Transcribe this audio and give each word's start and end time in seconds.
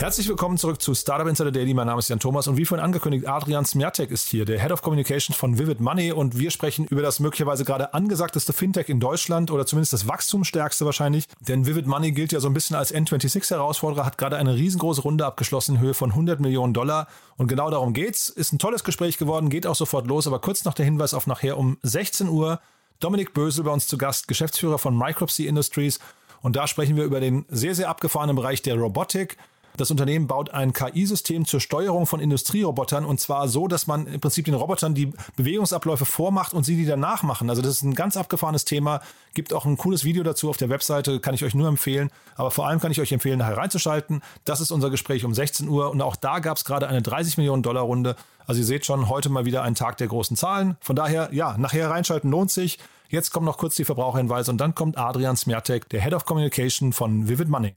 Herzlich 0.00 0.28
willkommen 0.28 0.56
zurück 0.56 0.80
zu 0.80 0.94
Startup 0.94 1.28
Insider 1.28 1.52
Daily. 1.52 1.74
Mein 1.74 1.86
Name 1.86 1.98
ist 1.98 2.08
Jan 2.08 2.18
Thomas 2.18 2.48
und 2.48 2.56
wie 2.56 2.64
vorhin 2.64 2.82
angekündigt, 2.82 3.28
Adrian 3.28 3.66
Smiatek 3.66 4.10
ist 4.10 4.28
hier, 4.28 4.46
der 4.46 4.58
Head 4.58 4.72
of 4.72 4.80
Communications 4.80 5.36
von 5.36 5.58
Vivid 5.58 5.80
Money 5.80 6.10
und 6.10 6.38
wir 6.38 6.50
sprechen 6.50 6.86
über 6.86 7.02
das 7.02 7.20
möglicherweise 7.20 7.66
gerade 7.66 7.92
angesagteste 7.92 8.54
Fintech 8.54 8.88
in 8.88 8.98
Deutschland 8.98 9.50
oder 9.50 9.66
zumindest 9.66 9.92
das 9.92 10.08
wachstumsstärkste 10.08 10.86
wahrscheinlich. 10.86 11.26
Denn 11.40 11.66
Vivid 11.66 11.86
Money 11.86 12.12
gilt 12.12 12.32
ja 12.32 12.40
so 12.40 12.48
ein 12.48 12.54
bisschen 12.54 12.76
als 12.76 12.94
N26-Herausforderer, 12.94 14.06
hat 14.06 14.16
gerade 14.16 14.38
eine 14.38 14.54
riesengroße 14.54 15.02
Runde 15.02 15.26
abgeschlossen 15.26 15.74
in 15.74 15.82
Höhe 15.82 15.92
von 15.92 16.12
100 16.12 16.40
Millionen 16.40 16.72
Dollar 16.72 17.06
und 17.36 17.48
genau 17.48 17.68
darum 17.68 17.92
geht's. 17.92 18.30
Ist 18.30 18.54
ein 18.54 18.58
tolles 18.58 18.84
Gespräch 18.84 19.18
geworden, 19.18 19.50
geht 19.50 19.66
auch 19.66 19.76
sofort 19.76 20.06
los, 20.06 20.26
aber 20.26 20.38
kurz 20.38 20.64
noch 20.64 20.72
der 20.72 20.86
Hinweis 20.86 21.12
auf 21.12 21.26
nachher 21.26 21.58
um 21.58 21.76
16 21.82 22.30
Uhr. 22.30 22.58
Dominik 23.00 23.34
Bösel 23.34 23.64
bei 23.64 23.70
uns 23.70 23.86
zu 23.86 23.98
Gast, 23.98 24.28
Geschäftsführer 24.28 24.78
von 24.78 24.96
Micropsy 24.96 25.46
Industries 25.46 25.98
und 26.40 26.56
da 26.56 26.66
sprechen 26.66 26.96
wir 26.96 27.04
über 27.04 27.20
den 27.20 27.44
sehr, 27.50 27.74
sehr 27.74 27.90
abgefahrenen 27.90 28.34
Bereich 28.34 28.62
der 28.62 28.76
Robotik. 28.76 29.36
Das 29.80 29.90
Unternehmen 29.90 30.26
baut 30.26 30.50
ein 30.50 30.74
KI-System 30.74 31.46
zur 31.46 31.58
Steuerung 31.58 32.04
von 32.04 32.20
Industrierobotern 32.20 33.06
und 33.06 33.18
zwar 33.18 33.48
so, 33.48 33.66
dass 33.66 33.86
man 33.86 34.06
im 34.06 34.20
Prinzip 34.20 34.44
den 34.44 34.52
Robotern 34.52 34.94
die 34.94 35.10
Bewegungsabläufe 35.36 36.04
vormacht 36.04 36.52
und 36.52 36.64
sie 36.64 36.76
die 36.76 36.84
dann 36.84 37.00
nachmachen. 37.00 37.48
Also 37.48 37.62
das 37.62 37.76
ist 37.76 37.82
ein 37.82 37.94
ganz 37.94 38.18
abgefahrenes 38.18 38.66
Thema. 38.66 39.00
Gibt 39.32 39.54
auch 39.54 39.64
ein 39.64 39.78
cooles 39.78 40.04
Video 40.04 40.22
dazu 40.22 40.50
auf 40.50 40.58
der 40.58 40.68
Webseite, 40.68 41.18
kann 41.18 41.32
ich 41.32 41.44
euch 41.44 41.54
nur 41.54 41.66
empfehlen. 41.66 42.10
Aber 42.36 42.50
vor 42.50 42.68
allem 42.68 42.78
kann 42.78 42.92
ich 42.92 43.00
euch 43.00 43.10
empfehlen, 43.10 43.38
nachher 43.38 43.56
reinzuschalten. 43.56 44.20
Das 44.44 44.60
ist 44.60 44.70
unser 44.70 44.90
Gespräch 44.90 45.24
um 45.24 45.32
16 45.32 45.66
Uhr 45.66 45.90
und 45.90 46.02
auch 46.02 46.16
da 46.16 46.40
gab 46.40 46.58
es 46.58 46.66
gerade 46.66 46.86
eine 46.86 47.00
30 47.00 47.38
Millionen 47.38 47.62
Dollar 47.62 47.84
Runde. 47.84 48.16
Also 48.46 48.60
ihr 48.60 48.66
seht 48.66 48.84
schon, 48.84 49.08
heute 49.08 49.30
mal 49.30 49.46
wieder 49.46 49.62
ein 49.62 49.74
Tag 49.74 49.96
der 49.96 50.08
großen 50.08 50.36
Zahlen. 50.36 50.76
Von 50.80 50.94
daher, 50.94 51.30
ja, 51.32 51.56
nachher 51.56 51.88
reinschalten 51.88 52.30
lohnt 52.30 52.50
sich. 52.50 52.78
Jetzt 53.08 53.30
kommen 53.30 53.46
noch 53.46 53.56
kurz 53.56 53.76
die 53.76 53.84
Verbraucherhinweise 53.86 54.50
und 54.50 54.58
dann 54.58 54.74
kommt 54.74 54.98
Adrian 54.98 55.38
Smiatek, 55.38 55.88
der 55.88 56.02
Head 56.02 56.12
of 56.12 56.26
Communication 56.26 56.92
von 56.92 57.30
Vivid 57.30 57.48
Money. 57.48 57.76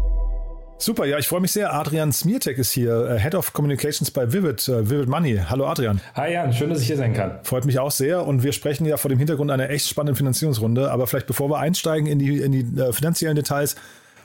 Super, 0.81 1.05
ja, 1.05 1.19
ich 1.19 1.27
freue 1.27 1.41
mich 1.41 1.51
sehr. 1.51 1.75
Adrian 1.75 2.11
Smiatek 2.11 2.57
ist 2.57 2.71
hier, 2.71 3.05
äh, 3.05 3.19
Head 3.19 3.35
of 3.35 3.53
Communications 3.53 4.09
bei 4.09 4.33
Vivid, 4.33 4.67
äh, 4.67 4.89
Vivid 4.89 5.07
Money. 5.07 5.39
Hallo 5.47 5.67
Adrian. 5.67 6.01
Hi 6.15 6.33
Jan, 6.33 6.51
schön, 6.53 6.71
dass 6.71 6.81
ich 6.81 6.87
hier 6.87 6.97
sein 6.97 7.13
kann. 7.13 7.37
Freut 7.43 7.65
mich 7.65 7.77
auch 7.77 7.91
sehr 7.91 8.25
und 8.25 8.41
wir 8.41 8.51
sprechen 8.51 8.85
ja 8.87 8.97
vor 8.97 9.09
dem 9.09 9.19
Hintergrund 9.19 9.51
einer 9.51 9.69
echt 9.69 9.87
spannenden 9.87 10.15
Finanzierungsrunde. 10.15 10.89
Aber 10.89 11.05
vielleicht 11.05 11.27
bevor 11.27 11.51
wir 11.51 11.59
einsteigen 11.59 12.07
in 12.07 12.17
die, 12.17 12.39
in 12.39 12.51
die 12.51 12.81
äh, 12.81 12.93
finanziellen 12.93 13.35
Details, 13.35 13.75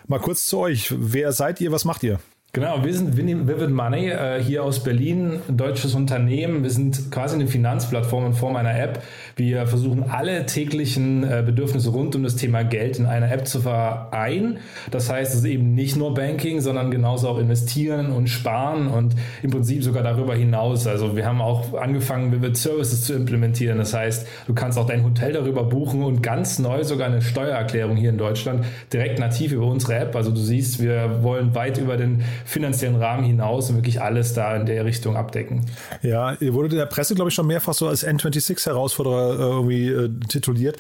mal 0.07 0.19
kurz 0.19 0.47
zu 0.47 0.57
euch. 0.61 0.95
Wer 0.97 1.33
seid 1.33 1.61
ihr, 1.61 1.73
was 1.73 1.85
macht 1.85 2.03
ihr? 2.03 2.21
Genau, 2.57 2.83
wir 2.83 2.95
sind 2.95 3.19
Vivid 3.19 3.69
Money 3.69 4.09
äh, 4.09 4.43
hier 4.43 4.65
aus 4.65 4.83
Berlin, 4.83 5.41
ein 5.47 5.59
deutsches 5.59 5.95
Unternehmen. 5.95 6.63
Wir 6.63 6.71
sind 6.71 7.11
quasi 7.11 7.35
eine 7.35 7.49
Finanzplattform 7.49 8.25
in 8.25 8.33
Form 8.33 8.57
einer 8.57 8.75
App. 8.81 9.03
Wir 9.37 9.67
versuchen 9.67 10.05
alle 10.05 10.47
täglichen 10.47 11.23
äh, 11.23 11.43
Bedürfnisse 11.45 11.91
rund 11.91 12.17
um 12.17 12.23
das 12.23 12.37
Thema 12.37 12.63
Geld 12.63 12.99
in 12.99 13.05
einer 13.05 13.31
App 13.31 13.47
zu 13.47 13.61
vereinen. 13.61 14.57
Das 14.91 15.11
heißt, 15.11 15.35
es 15.35 15.41
ist 15.41 15.45
eben 15.45 15.75
nicht 15.75 15.97
nur 15.97 16.15
Banking, 16.15 16.63
sondern 16.63 16.91
genauso 16.91 17.29
auch 17.29 17.39
investieren 17.39 18.11
und 18.11 18.29
sparen 18.29 18.87
und 18.87 19.15
im 19.43 19.51
Prinzip 19.51 19.83
sogar 19.83 20.03
darüber 20.03 20.35
hinaus. 20.35 20.87
Also 20.87 21.15
wir 21.15 21.27
haben 21.27 21.43
auch 21.43 21.75
angefangen, 21.75 22.33
Vivid 22.33 22.57
Services 22.57 23.05
zu 23.05 23.13
implementieren. 23.13 23.77
Das 23.77 23.93
heißt, 23.93 24.27
du 24.47 24.55
kannst 24.55 24.79
auch 24.79 24.87
dein 24.87 25.05
Hotel 25.05 25.35
darüber 25.35 25.65
buchen 25.65 26.03
und 26.03 26.23
ganz 26.23 26.59
neu 26.59 26.85
sogar 26.85 27.09
eine 27.09 27.21
Steuererklärung 27.21 27.97
hier 27.97 28.09
in 28.09 28.17
Deutschland 28.17 28.65
direkt 28.95 29.19
nativ 29.19 29.53
über 29.53 29.67
unsere 29.67 29.97
App. 29.97 30.17
Also 30.17 30.31
du 30.31 30.41
siehst, 30.41 30.83
wir 30.83 31.23
wollen 31.23 31.55
weit 31.55 31.77
über 31.77 31.99
den 31.99 32.25
finanziellen 32.47 32.97
Rahmen 32.97 33.25
hinaus 33.25 33.69
und 33.69 33.77
wirklich 33.77 34.01
alles 34.01 34.33
da 34.33 34.57
in 34.57 34.67
der 34.67 34.85
Richtung 34.85 35.17
abdecken. 35.17 35.67
Ja, 36.03 36.35
ihr 36.35 36.55
wurdet 36.55 36.73
in 36.73 36.79
der 36.79 36.87
Presse, 36.87 37.15
glaube 37.15 37.29
ich, 37.29 37.35
schon 37.35 37.47
mehrfach 37.47 37.75
so 37.75 37.89
als 37.89 38.07
N26-Herausforderer 38.07 39.35
äh, 39.35 39.43
irgendwie 39.43 39.89
äh, 39.89 40.11
tituliert. 40.29 40.79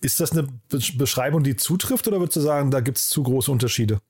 Ist 0.00 0.20
das 0.20 0.32
eine 0.32 0.46
Beschreibung, 0.96 1.42
die 1.42 1.56
zutrifft 1.56 2.06
oder 2.08 2.20
würdest 2.20 2.36
du 2.36 2.40
sagen, 2.40 2.70
da 2.70 2.80
gibt 2.80 2.98
es 2.98 3.08
zu 3.08 3.22
große 3.22 3.50
Unterschiede? 3.50 4.00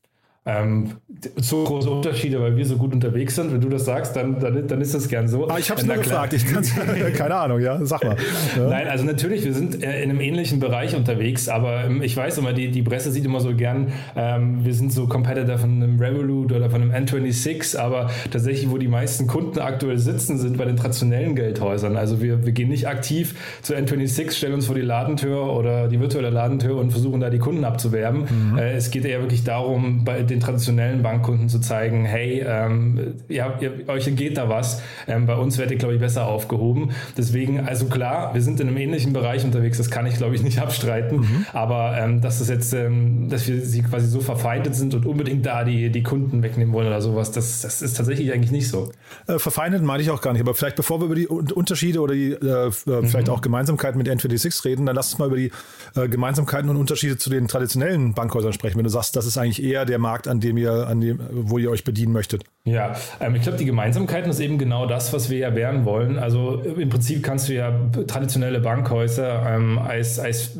Ähm, 0.44 0.94
so 1.36 1.62
große 1.62 1.88
Unterschiede, 1.88 2.41
weil 2.41 2.56
wir 2.56 2.66
so 2.66 2.76
gut 2.76 2.92
unterwegs 2.92 3.36
sind. 3.36 3.53
Wenn 3.53 3.60
du 3.60 3.69
das 3.69 3.84
sagst, 3.84 4.16
dann, 4.16 4.41
dann, 4.41 4.66
dann 4.66 4.80
ist 4.80 4.92
das 4.92 5.06
gern 5.06 5.28
so. 5.28 5.48
Ah, 5.48 5.58
ich 5.58 5.70
habe 5.70 5.80
es 5.80 5.86
nur 5.86 5.94
gefragt. 5.97 6.32
Ich 6.32 6.44
kann's, 6.44 6.72
keine 7.16 7.36
Ahnung, 7.36 7.60
ja, 7.60 7.78
sag 7.84 8.03
mal. 8.03 8.16
Ja. 8.56 8.69
Nein, 8.69 8.88
also 8.88 9.04
natürlich, 9.04 9.44
wir 9.44 9.54
sind 9.54 9.84
äh, 9.84 10.02
in 10.02 10.10
einem 10.10 10.20
ähnlichen 10.20 10.58
Bereich 10.58 10.97
unterwegs, 10.97 11.48
aber 11.48 11.84
ähm, 11.84 12.02
ich 12.02 12.16
weiß 12.16 12.38
immer, 12.38 12.52
die, 12.52 12.72
die 12.72 12.82
Presse 12.82 13.12
sieht 13.12 13.25
immer 13.25 13.38
so 13.38 13.54
gern, 13.54 13.92
ähm, 14.16 14.64
wir 14.64 14.75
sind 14.75 14.92
so 14.92 15.06
Competitor 15.06 15.58
von 15.58 15.81
einem 15.81 16.00
Revolut 16.00 16.50
oder 16.50 16.70
von 16.70 16.82
einem 16.82 16.91
N26, 16.91 17.78
aber 17.78 18.10
tatsächlich, 18.32 18.69
wo 18.69 18.78
die 18.78 18.88
meisten 18.88 19.28
Kunden 19.28 19.60
aktuell 19.60 19.98
sitzen, 19.98 20.38
sind 20.38 20.58
bei 20.58 20.64
den 20.64 20.76
traditionellen 20.76 21.36
Geldhäusern. 21.36 21.97
Also 21.97 22.20
wir, 22.20 22.44
wir 22.44 22.52
gehen 22.52 22.69
nicht 22.69 22.88
aktiv 22.88 23.36
zu 23.62 23.76
N26, 23.76 24.32
stellen 24.32 24.54
uns 24.54 24.66
vor 24.66 24.75
die 24.75 24.81
Ladentür 24.81 25.54
oder 25.54 25.86
die 25.86 26.00
virtuelle 26.00 26.31
Ladentür 26.31 26.78
und 26.78 26.91
versuchen 26.91 27.20
da 27.20 27.31
die 27.31 27.38
Kunden 27.38 27.64
abzuwerben. 27.64 28.22
Mhm. 28.52 28.58
Äh, 28.58 28.72
es 28.72 28.91
geht 28.91 29.04
eher 29.04 29.20
wirklich 29.20 29.44
darum, 29.44 30.04
bei 30.04 30.31
den 30.32 30.41
traditionellen 30.41 31.03
Bankkunden 31.03 31.48
zu 31.48 31.60
zeigen, 31.60 32.04
hey, 32.04 32.44
ähm, 32.47 33.15
ja, 33.28 33.59
ihr, 33.60 33.88
euch 33.88 34.06
entgeht 34.09 34.37
da 34.37 34.48
was. 34.48 34.82
Ähm, 35.06 35.26
bei 35.26 35.34
uns 35.37 35.59
werdet 35.59 35.72
ihr, 35.72 35.78
glaube 35.78 35.94
ich, 35.94 36.00
besser 36.00 36.26
aufgehoben. 36.26 36.91
Deswegen, 37.16 37.60
also 37.60 37.87
klar, 37.87 38.34
wir 38.34 38.43
sind 38.43 38.60
in 38.60 38.69
einem 38.69 38.76
ähnlichen 38.76 39.12
Bereich 39.12 39.44
unterwegs, 39.44 39.78
das 39.78 39.91
kann 39.91 40.06
ich, 40.06 40.16
glaube 40.16 40.34
ich, 40.34 40.43
nicht 40.43 40.59
abstreiten. 40.62 41.20
Mhm. 41.20 41.47
Aber 41.53 41.97
ähm, 41.98 42.20
dass 42.20 42.38
das 42.38 42.48
jetzt, 42.48 42.72
ähm, 42.72 43.28
dass 43.28 43.47
wir 43.47 43.60
sie 43.60 43.82
quasi 43.82 44.09
so 44.09 44.20
verfeindet 44.20 44.75
sind 44.75 44.94
und 44.94 45.06
unbedingt 45.06 45.44
da 45.44 45.65
die, 45.65 45.91
die 45.91 46.03
Kunden 46.03 46.43
wegnehmen 46.43 46.72
wollen 46.72 46.87
oder 46.87 47.00
sowas, 47.00 47.31
das, 47.31 47.62
das 47.62 47.82
ist 47.82 47.97
tatsächlich 47.97 48.32
eigentlich 48.32 48.53
nicht 48.53 48.69
so. 48.69 48.91
Äh, 49.26 49.38
verfeindet 49.38 49.82
meine 49.82 50.03
ich 50.03 50.10
auch 50.10 50.20
gar 50.20 50.32
nicht, 50.32 50.43
aber 50.43 50.54
vielleicht 50.54 50.76
bevor 50.76 51.00
wir 51.00 51.06
über 51.06 51.14
die 51.14 51.26
Unterschiede 51.26 52.00
oder 52.00 52.14
die 52.14 52.32
äh, 52.32 52.70
vielleicht 52.70 53.26
mhm. 53.26 53.32
auch 53.32 53.41
Gemeinsamkeiten 53.41 53.99
mit 53.99 54.09
N26 54.09 54.64
reden, 54.64 54.87
dann 54.87 54.97
lass 54.97 55.12
uns 55.12 55.19
mal 55.19 55.26
über 55.26 55.37
die 55.37 55.53
äh, 55.94 56.09
Gemeinsamkeiten 56.09 56.70
und 56.70 56.76
Unterschiede 56.76 57.19
zu 57.19 57.31
den 57.31 57.49
traditionellen 57.49 58.14
Bankhäusern 58.14 58.53
sprechen. 58.53 58.76
Wenn 58.78 58.84
du 58.84 58.91
sagst, 58.91 59.16
das 59.16 59.26
ist 59.26 59.37
eigentlich 59.37 59.62
eher 59.62 59.84
der 59.84 59.99
Markt, 59.99 60.22
an 60.28 60.41
dem 60.41 60.56
ihr, 60.56 60.87
an 60.87 61.00
dem, 61.00 61.21
wo 61.31 61.59
ihr 61.59 61.71
euch 61.71 61.84
bedienen 61.84 62.12
möchtet? 62.12 62.44
Ja, 62.64 62.94
ähm, 63.20 63.35
ich 63.35 63.43
glaube, 63.43 63.58
die 63.58 63.64
Gemeinsamkeiten 63.64 64.31
ist 64.31 64.41
eben 64.41 64.58
genau 64.58 64.87
das, 64.87 65.12
was 65.12 65.31
wir 65.31 65.38
ja 65.38 65.55
werden 65.55 65.85
wollen. 65.85 66.19
Also 66.19 66.61
im 66.61 66.88
Prinzip 66.88 67.23
kannst 67.23 67.49
du 67.49 67.55
ja 67.55 67.73
traditionelle 68.06 68.61
Bankhäuser 68.61 69.44
ähm, 69.46 69.79
als, 69.79 70.19
als 70.19 70.58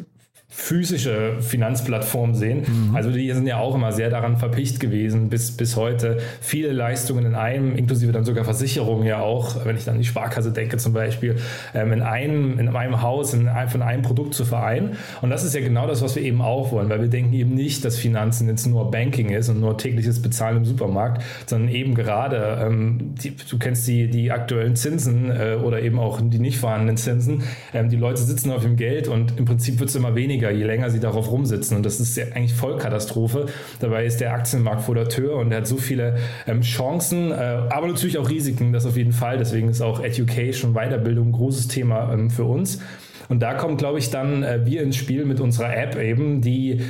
physische 0.55 1.41
Finanzplattform 1.41 2.35
sehen. 2.35 2.65
Mhm. 2.67 2.95
Also 2.95 3.11
die 3.11 3.33
sind 3.33 3.47
ja 3.47 3.57
auch 3.57 3.75
immer 3.75 3.91
sehr 3.91 4.11
daran 4.11 4.37
verpicht 4.37 4.81
gewesen 4.81 5.31
bis, 5.31 5.57
bis 5.57 5.77
heute. 5.77 6.19
Viele 6.43 6.73
Leistungen 6.73 7.25
in 7.25 7.35
einem, 7.35 7.75
inklusive 7.75 8.13
dann 8.13 8.27
sogar 8.27 8.45
Versicherungen 8.45 9.07
ja 9.07 9.21
auch, 9.21 9.65
wenn 9.65 9.77
ich 9.77 9.85
dann 9.85 9.95
an 9.95 10.01
die 10.01 10.07
Sparkasse 10.07 10.53
denke 10.53 10.77
zum 10.77 10.93
Beispiel, 10.93 11.37
ähm, 11.75 11.93
in 11.93 12.03
einem, 12.03 12.59
in 12.59 12.69
einem 12.69 13.01
Haus, 13.01 13.33
in 13.33 13.49
einem, 13.49 13.71
von 13.71 13.81
einem 13.81 14.03
Produkt 14.03 14.35
zu 14.35 14.45
vereinen. 14.45 14.99
Und 15.23 15.31
das 15.31 15.43
ist 15.43 15.55
ja 15.55 15.63
genau 15.63 15.87
das, 15.87 16.03
was 16.03 16.17
wir 16.17 16.23
eben 16.23 16.43
auch 16.43 16.71
wollen, 16.71 16.91
weil 16.91 17.01
wir 17.01 17.09
denken 17.09 17.33
eben 17.33 17.55
nicht, 17.55 17.83
dass 17.85 17.97
Finanzen 17.97 18.47
jetzt 18.49 18.67
nur 18.67 18.91
Banking 18.91 19.31
ist 19.31 19.49
und 19.49 19.59
nur 19.59 19.79
tägliches 19.79 20.21
Bezahlen 20.21 20.59
im 20.59 20.65
Supermarkt, 20.67 21.23
sondern 21.47 21.71
eben 21.71 21.95
gerade, 21.95 22.59
ähm, 22.63 23.15
die, 23.23 23.35
du 23.35 23.59
kennst 23.59 23.89
die, 23.89 24.11
die 24.11 24.31
aktuellen 24.31 24.77
Zinsen 24.77 25.31
äh, 25.31 25.57
oder 25.63 25.81
eben 25.81 25.99
auch 25.99 26.21
die 26.23 26.39
nicht 26.39 26.59
vorhandenen 26.59 26.99
Zinsen. 26.99 27.43
Ähm, 27.73 27.89
die 27.89 27.97
Leute 27.97 28.21
sitzen 28.21 28.51
auf 28.51 28.63
dem 28.63 28.77
Geld 28.77 29.09
und 29.09 29.39
im 29.39 29.47
Prinzip 29.47 29.81
wird 29.81 29.89
es 29.89 29.97
immer 29.97 30.15
weniger 30.15 30.42
weniger, 30.43 30.51
je 30.51 30.65
länger 30.65 30.91
sie 30.91 31.01
darauf 31.01 31.31
rumsitzen. 31.31 31.77
Und 31.77 31.87
das 31.87 32.01
ist 32.01 32.17
ja 32.17 32.25
eigentlich 32.35 32.55
Vollkatastrophe. 32.55 33.47
Dabei 33.81 34.05
ist 34.05 34.21
der 34.21 34.33
Aktienmarkt 34.33 34.83
vor 34.83 34.95
der 34.95 35.09
Tür 35.09 35.37
und 35.37 35.53
er 35.53 35.59
hat 35.59 35.67
so 35.67 35.77
viele 35.77 36.17
ähm, 36.47 36.63
Chancen, 36.63 37.31
äh, 37.31 37.35
aber 37.35 37.87
natürlich 37.87 38.19
auch 38.19 38.29
Risiken, 38.29 38.73
das 38.73 38.87
auf 38.87 38.97
jeden 38.97 39.13
Fall. 39.13 39.39
Deswegen 39.39 39.69
ist 39.69 39.81
auch 39.81 40.01
Education, 40.03 40.75
Weiterbildung 40.75 41.29
ein 41.29 41.33
großes 41.33 41.69
Thema 41.69 42.13
ähm, 42.13 42.31
für 42.31 42.45
uns. 42.45 42.81
Und 43.29 43.41
da 43.41 43.55
kommt, 43.55 43.79
glaube 43.79 43.99
ich, 43.99 44.11
dann 44.11 44.43
äh, 44.43 44.67
wir 44.67 44.83
ins 44.83 44.97
Spiel 44.97 45.25
mit 45.25 45.41
unserer 45.41 45.75
App 45.75 45.97
eben, 45.97 46.43
die 46.43 46.83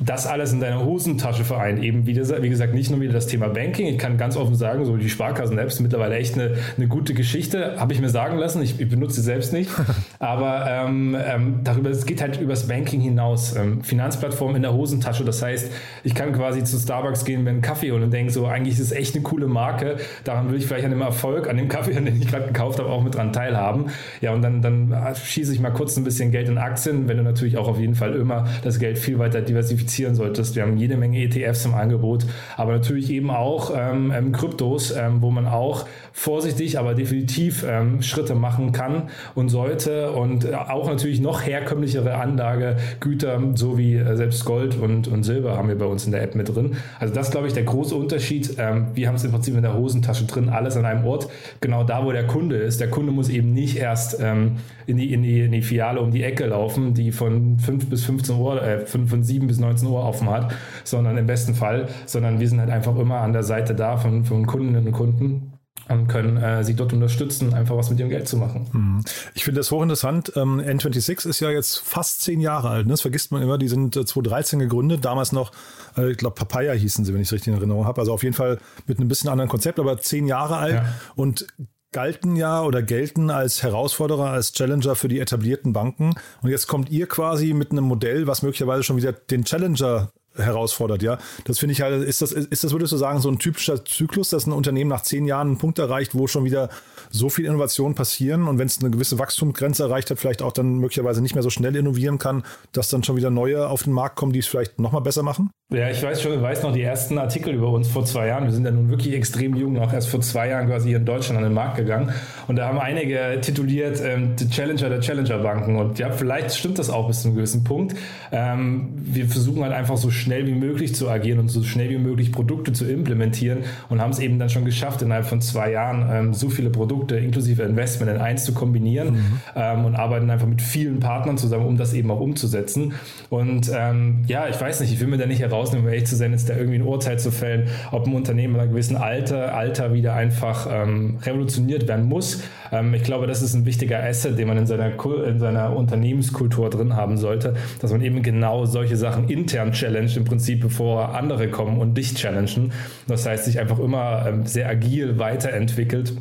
das 0.00 0.26
alles 0.26 0.52
in 0.52 0.60
deiner 0.60 0.84
Hosentasche 0.84 1.44
vereint. 1.44 1.82
Eben, 1.82 2.06
wie, 2.06 2.14
das, 2.14 2.32
wie, 2.42 2.48
gesagt, 2.48 2.74
nicht 2.74 2.90
nur 2.90 3.00
wieder 3.00 3.12
das 3.12 3.26
Thema 3.26 3.48
Banking. 3.48 3.86
Ich 3.86 3.98
kann 3.98 4.16
ganz 4.16 4.36
offen 4.36 4.54
sagen, 4.54 4.84
so 4.86 4.96
die 4.96 5.10
Sparkassen-Apps 5.10 5.76
sind 5.76 5.84
mittlerweile 5.84 6.16
echt 6.16 6.34
eine, 6.34 6.56
eine 6.76 6.88
gute 6.88 7.12
Geschichte. 7.12 7.78
Habe 7.78 7.92
ich 7.92 8.00
mir 8.00 8.08
sagen 8.08 8.38
lassen. 8.38 8.62
Ich, 8.62 8.80
ich 8.80 8.88
benutze 8.88 9.16
sie 9.16 9.22
selbst 9.22 9.52
nicht. 9.52 9.70
Aber 10.18 10.66
ähm, 10.68 11.14
ähm, 11.22 11.60
darüber, 11.64 11.90
es 11.90 12.06
geht 12.06 12.22
halt 12.22 12.40
übers 12.40 12.66
Banking 12.66 13.00
hinaus. 13.00 13.54
Ähm, 13.54 13.82
Finanzplattform 13.82 14.56
in 14.56 14.62
der 14.62 14.72
Hosentasche. 14.72 15.24
Das 15.24 15.42
heißt, 15.42 15.70
ich 16.02 16.14
kann 16.14 16.32
quasi 16.32 16.64
zu 16.64 16.78
Starbucks 16.78 17.26
gehen, 17.26 17.44
mir 17.44 17.50
einen 17.50 17.60
Kaffee 17.60 17.92
holen 17.92 18.04
und 18.04 18.12
denke 18.12 18.32
so, 18.32 18.46
eigentlich 18.46 18.74
ist 18.74 18.80
es 18.80 18.92
echt 18.92 19.14
eine 19.14 19.22
coole 19.22 19.48
Marke. 19.48 19.96
Daran 20.24 20.50
will 20.50 20.58
ich 20.58 20.66
vielleicht 20.66 20.86
an 20.86 20.92
dem 20.92 21.02
Erfolg, 21.02 21.48
an 21.48 21.58
dem 21.58 21.68
Kaffee, 21.68 21.92
den 21.92 22.06
ich 22.06 22.28
gerade 22.28 22.46
gekauft 22.46 22.78
habe, 22.78 22.88
auch 22.88 23.02
mit 23.02 23.14
dran 23.14 23.34
teilhaben. 23.34 23.86
Ja, 24.22 24.32
und 24.32 24.40
dann, 24.40 24.62
dann 24.62 24.96
schieße 25.14 25.52
ich 25.52 25.60
mal 25.60 25.70
kurz 25.70 25.96
ein 25.98 26.04
bisschen 26.04 26.30
Geld 26.30 26.48
in 26.48 26.56
Aktien, 26.56 27.06
wenn 27.06 27.18
du 27.18 27.22
natürlich 27.22 27.58
auch 27.58 27.68
auf 27.68 27.78
jeden 27.78 27.94
Fall 27.94 28.14
immer 28.14 28.46
das 28.62 28.78
Geld 28.78 28.98
viel 28.98 29.18
weiter 29.18 29.42
diversifizierst 29.42 29.89
diversifizieren 29.90 30.14
solltest. 30.14 30.54
Wir 30.54 30.62
haben 30.62 30.76
jede 30.76 30.96
Menge 30.96 31.18
ETFs 31.22 31.64
im 31.64 31.74
Angebot, 31.74 32.26
aber 32.56 32.72
natürlich 32.72 33.10
eben 33.10 33.30
auch 33.30 33.72
ähm, 33.74 34.12
ähm, 34.14 34.32
Kryptos, 34.32 34.94
ähm, 34.96 35.20
wo 35.20 35.30
man 35.30 35.46
auch 35.46 35.86
vorsichtig, 36.12 36.78
aber 36.78 36.94
definitiv 36.94 37.64
ähm, 37.68 38.02
Schritte 38.02 38.34
machen 38.34 38.72
kann 38.72 39.08
und 39.34 39.48
sollte 39.48 40.12
und 40.12 40.52
auch 40.52 40.88
natürlich 40.88 41.20
noch 41.20 41.44
herkömmlichere 41.44 42.14
Anlagegüter, 42.14 43.40
so 43.54 43.78
wie 43.78 43.94
äh, 43.94 44.16
selbst 44.16 44.44
Gold 44.44 44.76
und, 44.80 45.08
und 45.08 45.22
Silber 45.22 45.56
haben 45.56 45.68
wir 45.68 45.78
bei 45.78 45.86
uns 45.86 46.06
in 46.06 46.12
der 46.12 46.22
App 46.22 46.34
mit 46.34 46.54
drin. 46.54 46.76
Also 46.98 47.14
das 47.14 47.30
glaube 47.30 47.46
ich 47.46 47.52
der 47.52 47.64
große 47.64 47.94
Unterschied. 47.94 48.56
Ähm, 48.58 48.88
wir 48.94 49.08
haben 49.08 49.14
es 49.14 49.24
im 49.24 49.30
Prinzip 49.30 49.54
in 49.56 49.62
der 49.62 49.74
Hosentasche 49.74 50.24
drin, 50.24 50.48
alles 50.48 50.76
an 50.76 50.84
einem 50.84 51.04
Ort, 51.04 51.28
genau 51.60 51.84
da, 51.84 52.04
wo 52.04 52.12
der 52.12 52.26
Kunde 52.26 52.56
ist. 52.56 52.80
Der 52.80 52.90
Kunde 52.90 53.12
muss 53.12 53.28
eben 53.28 53.52
nicht 53.52 53.76
erst 53.76 54.18
ähm, 54.20 54.56
in, 54.86 54.96
die, 54.96 55.12
in, 55.12 55.22
die, 55.22 55.40
in 55.40 55.52
die 55.52 55.62
Filiale 55.62 56.00
um 56.00 56.10
die 56.10 56.22
Ecke 56.22 56.46
laufen, 56.46 56.94
die 56.94 57.12
von 57.12 57.58
5 57.58 57.88
bis 57.88 58.04
15 58.04 58.36
Uhr, 58.36 58.62
äh, 58.62 58.86
von, 58.86 59.06
von 59.06 59.22
7 59.22 59.46
bis 59.46 59.58
19 59.58 59.88
Uhr 59.88 60.04
offen 60.04 60.28
hat, 60.28 60.54
sondern 60.84 61.16
im 61.16 61.26
besten 61.26 61.54
Fall, 61.54 61.88
sondern 62.06 62.40
wir 62.40 62.48
sind 62.48 62.60
halt 62.60 62.70
einfach 62.70 62.96
immer 62.96 63.20
an 63.20 63.32
der 63.32 63.42
Seite 63.42 63.74
da 63.74 63.96
von, 63.96 64.24
von 64.24 64.46
Kundinnen 64.46 64.86
und 64.86 64.92
Kunden 64.92 65.49
und 65.88 66.06
können 66.06 66.36
äh, 66.36 66.62
sie 66.62 66.74
dort 66.74 66.92
unterstützen, 66.92 67.52
einfach 67.52 67.76
was 67.76 67.90
mit 67.90 67.98
ihrem 67.98 68.10
Geld 68.10 68.28
zu 68.28 68.36
machen. 68.36 68.68
Mhm. 68.72 69.04
Ich 69.34 69.44
finde 69.44 69.60
das 69.60 69.70
hochinteressant. 69.70 70.32
Ähm, 70.36 70.60
N26 70.60 71.28
ist 71.28 71.40
ja 71.40 71.50
jetzt 71.50 71.78
fast 71.80 72.22
zehn 72.22 72.40
Jahre 72.40 72.68
alt. 72.68 72.86
Ne? 72.86 72.92
Das 72.92 73.00
vergisst 73.00 73.32
man 73.32 73.42
immer. 73.42 73.58
Die 73.58 73.68
sind 73.68 73.96
äh, 73.96 74.04
2013 74.04 74.60
gegründet. 74.60 75.04
Damals 75.04 75.32
noch, 75.32 75.52
äh, 75.96 76.12
ich 76.12 76.16
glaube, 76.16 76.34
Papaya 76.34 76.72
hießen 76.72 77.04
sie, 77.04 77.12
wenn 77.12 77.20
ich 77.20 77.28
es 77.28 77.32
richtig 77.32 77.48
in 77.48 77.54
Erinnerung 77.54 77.86
habe. 77.86 78.00
Also 78.00 78.12
auf 78.12 78.22
jeden 78.22 78.36
Fall 78.36 78.58
mit 78.86 78.98
einem 78.98 79.08
bisschen 79.08 79.30
anderen 79.30 79.50
Konzept, 79.50 79.80
aber 79.80 79.98
zehn 79.98 80.26
Jahre 80.26 80.58
alt. 80.58 80.74
Ja. 80.74 80.94
Und 81.16 81.46
galten 81.92 82.36
ja 82.36 82.62
oder 82.62 82.82
gelten 82.82 83.30
als 83.30 83.64
Herausforderer, 83.64 84.30
als 84.30 84.52
Challenger 84.52 84.94
für 84.94 85.08
die 85.08 85.18
etablierten 85.18 85.72
Banken. 85.72 86.14
Und 86.40 86.50
jetzt 86.50 86.68
kommt 86.68 86.90
ihr 86.90 87.08
quasi 87.08 87.52
mit 87.52 87.72
einem 87.72 87.84
Modell, 87.84 88.28
was 88.28 88.42
möglicherweise 88.42 88.84
schon 88.84 88.96
wieder 88.96 89.12
den 89.12 89.44
Challenger 89.44 90.12
herausfordert, 90.40 91.02
ja. 91.02 91.18
Das 91.44 91.58
finde 91.58 91.72
ich 91.72 91.82
halt, 91.82 92.02
ist 92.02 92.22
das, 92.22 92.32
ist 92.32 92.64
das, 92.64 92.72
würdest 92.72 92.92
du 92.92 92.96
sagen, 92.96 93.20
so 93.20 93.30
ein 93.30 93.38
typischer 93.38 93.84
Zyklus, 93.84 94.30
dass 94.30 94.46
ein 94.46 94.52
Unternehmen 94.52 94.90
nach 94.90 95.02
zehn 95.02 95.26
Jahren 95.26 95.48
einen 95.48 95.58
Punkt 95.58 95.78
erreicht, 95.78 96.14
wo 96.14 96.26
schon 96.26 96.44
wieder 96.44 96.68
so 97.10 97.28
viel 97.28 97.44
Innovation 97.44 97.94
passieren 97.94 98.46
und 98.46 98.58
wenn 98.58 98.66
es 98.66 98.80
eine 98.80 98.90
gewisse 98.90 99.18
Wachstumsgrenze 99.18 99.82
erreicht 99.82 100.10
hat, 100.10 100.18
vielleicht 100.18 100.42
auch 100.42 100.52
dann 100.52 100.78
möglicherweise 100.78 101.22
nicht 101.22 101.34
mehr 101.34 101.42
so 101.42 101.50
schnell 101.50 101.74
innovieren 101.76 102.18
kann, 102.18 102.44
dass 102.72 102.88
dann 102.88 103.02
schon 103.02 103.16
wieder 103.16 103.30
neue 103.30 103.68
auf 103.68 103.82
den 103.82 103.92
Markt 103.92 104.16
kommen, 104.16 104.32
die 104.32 104.38
es 104.38 104.46
vielleicht 104.46 104.78
nochmal 104.78 105.02
besser 105.02 105.22
machen? 105.22 105.50
Ja, 105.72 105.88
ich 105.88 106.02
weiß 106.02 106.20
schon, 106.20 106.42
weiß 106.42 106.64
noch 106.64 106.72
die 106.72 106.82
ersten 106.82 107.16
Artikel 107.16 107.54
über 107.54 107.68
uns 107.68 107.86
vor 107.86 108.04
zwei 108.04 108.26
Jahren. 108.26 108.42
Wir 108.42 108.50
sind 108.50 108.64
ja 108.64 108.72
nun 108.72 108.90
wirklich 108.90 109.14
extrem 109.14 109.54
jung, 109.54 109.78
auch 109.78 109.92
erst 109.92 110.08
vor 110.08 110.20
zwei 110.20 110.48
Jahren 110.48 110.66
quasi 110.66 110.88
hier 110.88 110.96
in 110.96 111.06
Deutschland 111.06 111.38
an 111.38 111.44
den 111.44 111.54
Markt 111.54 111.76
gegangen. 111.76 112.12
Und 112.48 112.56
da 112.56 112.66
haben 112.66 112.80
einige 112.80 113.40
tituliert 113.40 114.00
ähm, 114.04 114.32
The 114.36 114.48
Challenger 114.48 114.88
der 114.88 115.00
Challenger-Banken. 115.00 115.76
Und 115.76 116.00
ja, 116.00 116.10
vielleicht 116.10 116.56
stimmt 116.56 116.80
das 116.80 116.90
auch 116.90 117.06
bis 117.06 117.22
zu 117.22 117.28
einem 117.28 117.36
gewissen 117.36 117.62
Punkt. 117.62 117.94
Ähm, 118.32 118.88
wir 118.96 119.28
versuchen 119.28 119.62
halt 119.62 119.72
einfach 119.72 119.96
so 119.96 120.10
schnell 120.10 120.29
wie 120.46 120.54
möglich 120.54 120.94
zu 120.94 121.08
agieren 121.08 121.38
und 121.38 121.48
so 121.48 121.62
schnell 121.62 121.90
wie 121.90 121.98
möglich 121.98 122.32
Produkte 122.32 122.72
zu 122.72 122.84
implementieren 122.84 123.60
und 123.88 124.00
haben 124.00 124.10
es 124.10 124.18
eben 124.18 124.38
dann 124.38 124.50
schon 124.50 124.64
geschafft, 124.64 125.02
innerhalb 125.02 125.26
von 125.26 125.40
zwei 125.40 125.70
Jahren 125.70 126.08
ähm, 126.10 126.34
so 126.34 126.48
viele 126.48 126.70
Produkte 126.70 127.16
inklusive 127.16 127.62
Investment 127.62 128.10
in 128.10 128.18
eins 128.18 128.44
zu 128.44 128.54
kombinieren 128.54 129.14
mhm. 129.14 129.40
ähm, 129.54 129.84
und 129.84 129.94
arbeiten 129.94 130.30
einfach 130.30 130.48
mit 130.48 130.62
vielen 130.62 131.00
Partnern 131.00 131.38
zusammen, 131.38 131.66
um 131.66 131.76
das 131.76 131.94
eben 131.94 132.10
auch 132.10 132.20
umzusetzen. 132.20 132.94
Und 133.28 133.70
ähm, 133.74 134.24
ja, 134.26 134.48
ich 134.48 134.60
weiß 134.60 134.80
nicht, 134.80 134.92
ich 134.92 135.00
will 135.00 135.08
mir 135.08 135.18
da 135.18 135.26
nicht 135.26 135.40
heraus 135.40 135.60
rausnehmen, 135.60 135.86
um 135.86 135.92
ehrlich 135.92 136.08
zu 136.08 136.16
sein, 136.16 136.32
ist 136.32 136.48
da 136.48 136.56
irgendwie 136.56 136.78
ein 136.78 136.86
Urteil 136.86 137.18
zu 137.18 137.30
fällen, 137.30 137.68
ob 137.90 138.06
ein 138.06 138.14
Unternehmen 138.14 138.54
in 138.54 138.60
einem 138.60 138.70
gewissen 138.70 138.96
Alter, 138.96 139.54
Alter 139.54 139.92
wieder 139.92 140.14
einfach 140.14 140.66
ähm, 140.70 141.18
revolutioniert 141.22 141.86
werden 141.86 142.06
muss. 142.06 142.42
Ähm, 142.72 142.94
ich 142.94 143.02
glaube, 143.02 143.26
das 143.26 143.42
ist 143.42 143.54
ein 143.54 143.66
wichtiger 143.66 144.02
Asset, 144.02 144.38
den 144.38 144.48
man 144.48 144.58
in 144.58 144.66
seiner, 144.66 144.92
in 145.26 145.38
seiner 145.38 145.76
Unternehmenskultur 145.76 146.70
drin 146.70 146.96
haben 146.96 147.16
sollte, 147.16 147.54
dass 147.80 147.92
man 147.92 148.00
eben 148.02 148.22
genau 148.22 148.66
solche 148.66 148.96
Sachen 148.96 149.28
intern 149.28 149.72
challenge 149.72 150.12
im 150.16 150.24
Prinzip, 150.24 150.60
bevor 150.60 151.14
andere 151.14 151.48
kommen 151.48 151.78
und 151.78 151.94
dich 151.94 152.14
challengen. 152.14 152.72
Das 153.06 153.26
heißt, 153.26 153.44
sich 153.44 153.58
einfach 153.58 153.78
immer 153.78 154.26
ähm, 154.26 154.46
sehr 154.46 154.68
agil 154.68 155.18
weiterentwickelt 155.18 156.14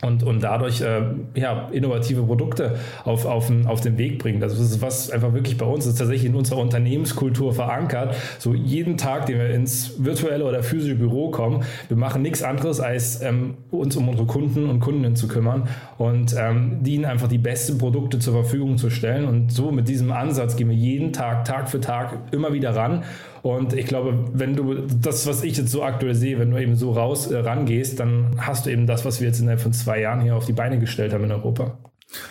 und, 0.00 0.22
und 0.22 0.44
dadurch 0.44 0.80
äh, 0.80 1.02
ja, 1.34 1.68
innovative 1.72 2.22
Produkte 2.22 2.76
auf, 3.04 3.26
auf, 3.26 3.48
den, 3.48 3.66
auf 3.66 3.80
den 3.80 3.98
Weg 3.98 4.20
bringt. 4.20 4.44
Also 4.44 4.56
das 4.56 4.70
ist 4.70 4.80
was 4.80 5.10
einfach 5.10 5.34
wirklich 5.34 5.58
bei 5.58 5.66
uns 5.66 5.86
ist 5.86 5.98
tatsächlich 5.98 6.26
in 6.26 6.36
unserer 6.36 6.60
Unternehmenskultur 6.60 7.52
verankert. 7.52 8.14
So 8.38 8.54
jeden 8.54 8.96
Tag, 8.96 9.26
den 9.26 9.38
wir 9.38 9.50
ins 9.50 9.94
virtuelle 9.98 10.44
oder 10.44 10.62
physische 10.62 10.94
Büro 10.94 11.30
kommen, 11.30 11.64
wir 11.88 11.96
machen 11.96 12.22
nichts 12.22 12.44
anderes, 12.44 12.78
als 12.78 13.22
ähm, 13.22 13.56
uns 13.72 13.96
um 13.96 14.08
unsere 14.08 14.28
Kunden 14.28 14.70
und 14.70 14.78
Kundinnen 14.78 15.16
zu 15.16 15.26
kümmern 15.26 15.68
und 15.96 16.32
ähm, 16.38 16.80
ihnen 16.86 17.04
einfach 17.04 17.26
die 17.26 17.38
besten 17.38 17.78
Produkte 17.78 18.20
zur 18.20 18.34
Verfügung 18.34 18.78
zu 18.78 18.90
stellen. 18.90 19.24
Und 19.24 19.50
so 19.50 19.72
mit 19.72 19.88
diesem 19.88 20.12
Ansatz 20.12 20.54
gehen 20.54 20.68
wir 20.68 20.76
jeden 20.76 21.12
Tag, 21.12 21.44
Tag 21.44 21.68
für 21.68 21.80
Tag 21.80 22.18
immer 22.30 22.52
wieder 22.52 22.76
ran 22.76 23.02
und 23.42 23.72
ich 23.72 23.86
glaube, 23.86 24.24
wenn 24.32 24.54
du 24.54 24.86
das, 24.86 25.26
was 25.26 25.42
ich 25.42 25.56
jetzt 25.56 25.70
so 25.70 25.82
aktuell 25.82 26.14
sehe, 26.14 26.38
wenn 26.38 26.50
du 26.50 26.60
eben 26.60 26.76
so 26.76 26.92
raus 26.92 27.26
äh, 27.28 27.38
rangehst, 27.38 28.00
dann 28.00 28.36
hast 28.38 28.66
du 28.66 28.70
eben 28.70 28.86
das, 28.86 29.04
was 29.04 29.20
wir 29.20 29.28
jetzt 29.28 29.40
innerhalb 29.40 29.60
von 29.60 29.72
zwei 29.72 30.00
Jahren 30.00 30.20
hier 30.20 30.36
auf 30.36 30.46
die 30.46 30.52
Beine 30.52 30.78
gestellt 30.78 31.12
haben 31.12 31.24
in 31.24 31.32
Europa. 31.32 31.78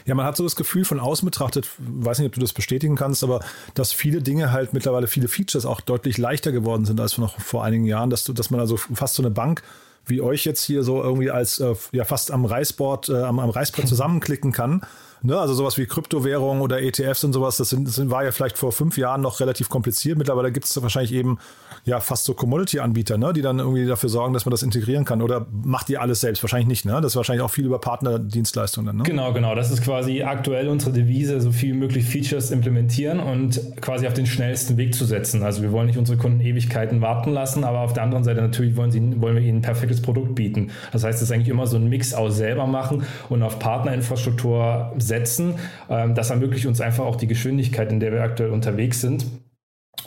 Ja, 0.06 0.15
man 0.15 0.25
hat 0.25 0.36
so 0.36 0.44
das 0.44 0.56
Gefühl 0.56 0.86
von 0.86 1.00
außen 1.00 1.25
betrachtet, 1.25 1.69
weiß 1.77 2.19
nicht, 2.19 2.27
ob 2.27 2.33
du 2.33 2.39
das 2.39 2.54
bestätigen 2.54 2.95
kannst, 2.95 3.24
aber 3.24 3.42
dass 3.75 3.94
viele 3.94 4.21
Dinge 4.21 4.51
halt 4.51 4.74
mittlerweile, 4.74 5.07
viele 5.07 5.27
Features 5.27 5.65
auch 5.65 5.81
deutlich 5.81 6.18
leichter 6.18 6.51
geworden 6.51 6.86
sind 6.86 7.00
als 7.00 7.18
noch 7.18 7.39
vor 7.39 7.63
einigen 7.63 7.86
Jahren, 7.86 8.09
dass 8.09 8.24
du, 8.24 8.33
dass 8.33 8.50
man 8.50 8.59
also 8.59 8.77
fast 8.77 9.15
so 9.15 9.21
eine 9.21 9.30
Bank 9.30 9.62
wie 10.06 10.21
euch 10.21 10.45
jetzt 10.45 10.63
hier 10.63 10.83
so 10.83 11.04
irgendwie 11.04 11.30
als 11.30 11.59
äh, 11.59 11.76
ja 11.92 12.06
fast 12.06 12.31
am 12.31 12.45
Reißboard, 12.45 13.09
äh, 13.09 13.23
am, 13.23 13.40
am 13.40 13.49
Reißbrett 13.49 13.87
zusammenklicken 13.87 14.52
kann 14.52 14.81
Ne, 15.24 15.38
also 15.38 15.54
sowas 15.56 15.78
wie 15.78 15.86
Kryptowährungen 15.86 16.62
oder 16.62 16.81
ETFs 16.81 17.24
und 17.24 17.33
sowas, 17.33 17.57
das, 17.57 17.69
sind, 17.69 17.88
das 17.88 18.09
war 18.09 18.24
ja 18.24 18.31
vielleicht 18.31 18.57
vor 18.57 18.71
fünf 18.71 18.97
Jahren 18.97 19.21
noch 19.21 19.40
relativ 19.40 19.68
kompliziert. 19.68 20.18
Mittlerweile 20.18 20.52
gibt 20.52 20.66
es 20.66 20.81
wahrscheinlich 20.81 21.14
eben 21.14 21.40
ja 21.86 22.00
fast 22.00 22.26
so 22.26 22.33
Commodity-Anbieter, 22.33 23.18
ne, 23.18 23.33
die 23.33 23.42
dann 23.42 23.57
irgendwie 23.59 23.86
dafür 23.86 24.09
sorgen, 24.09 24.33
dass 24.33 24.45
man 24.45 24.52
das 24.52 24.62
integrieren 24.62 25.06
kann. 25.06 25.21
Oder 25.21 25.47
macht 25.52 25.90
ihr 25.90 26.02
alles 26.02 26.21
selbst? 26.21 26.44
Wahrscheinlich 26.44 26.68
nicht, 26.68 26.86
ne? 26.86 27.02
Das 27.02 27.14
ist 27.14 27.16
wahrscheinlich 27.16 27.44
auch 27.44 27.50
viel 27.50 27.66
über 27.66 27.80
Partnerdienstleistungen. 27.80 28.97
Ne? 28.97 29.04
Genau, 29.04 29.33
genau. 29.33 29.56
Das 29.56 29.71
ist 29.71 29.81
quasi 29.81 30.21
aktuell 30.21 30.68
unsere 30.68 30.92
Devise, 30.92 31.42
so 31.42 31.52
viel 31.52 31.74
wie 31.74 31.78
möglich 31.78 32.06
Features 32.06 32.52
implementieren 32.52 33.19
und 33.19 33.59
quasi 33.81 34.06
auf 34.06 34.14
den 34.14 34.28
schnellsten 34.28 34.78
Weg 34.78 34.94
zu 34.94 35.06
setzen. 35.06 35.42
Also 35.42 35.64
wir 35.64 35.71
wollen 35.71 35.88
nicht 35.88 35.97
unsere 35.97 36.18
Kunden 36.18 36.42
Ewigkeiten 36.42 37.02
warten 37.02 37.31
lassen, 37.31 37.64
aber 37.64 37.80
auf 37.80 37.94
der 37.94 38.04
anderen 38.04 38.24
Seite 38.24 38.42
natürlich 38.42 38.76
wollen, 38.76 38.92
sie, 38.92 39.02
wollen 39.19 39.36
wir 39.36 39.42
ihnen 39.42 39.59
ein 39.59 39.62
perfektes 39.62 40.02
Produkt 40.02 40.36
bieten. 40.36 40.71
Das 40.92 41.04
heißt, 41.04 41.18
es 41.18 41.30
ist 41.30 41.31
eigentlich 41.31 41.50
immer 41.50 41.66
so 41.66 41.78
ein 41.78 41.90
Mix 41.90 42.14
aus 42.14 42.38
selber 42.38 42.68
machen 42.68 43.04
und 43.30 43.42
auf 43.42 43.59
Partnerinfrastruktur 43.59 44.94
setzen. 45.07 45.56
Ähm, 45.90 46.16
das 46.16 46.30
ermöglicht 46.30 46.66
uns 46.66 46.81
einfach 46.81 47.06
auch 47.06 47.16
die 47.16 47.28
Geschwindigkeit, 47.28 47.92
in 47.92 47.99
der 47.99 48.11
wir 48.11 48.21
aktuell 48.21 48.52
unterwegs 48.52 49.02
sind. 49.02 49.26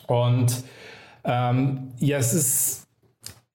Und 0.06 0.64
ähm, 1.24 1.92
ja, 1.98 2.18
es 2.18 2.32
ist, 2.32 2.86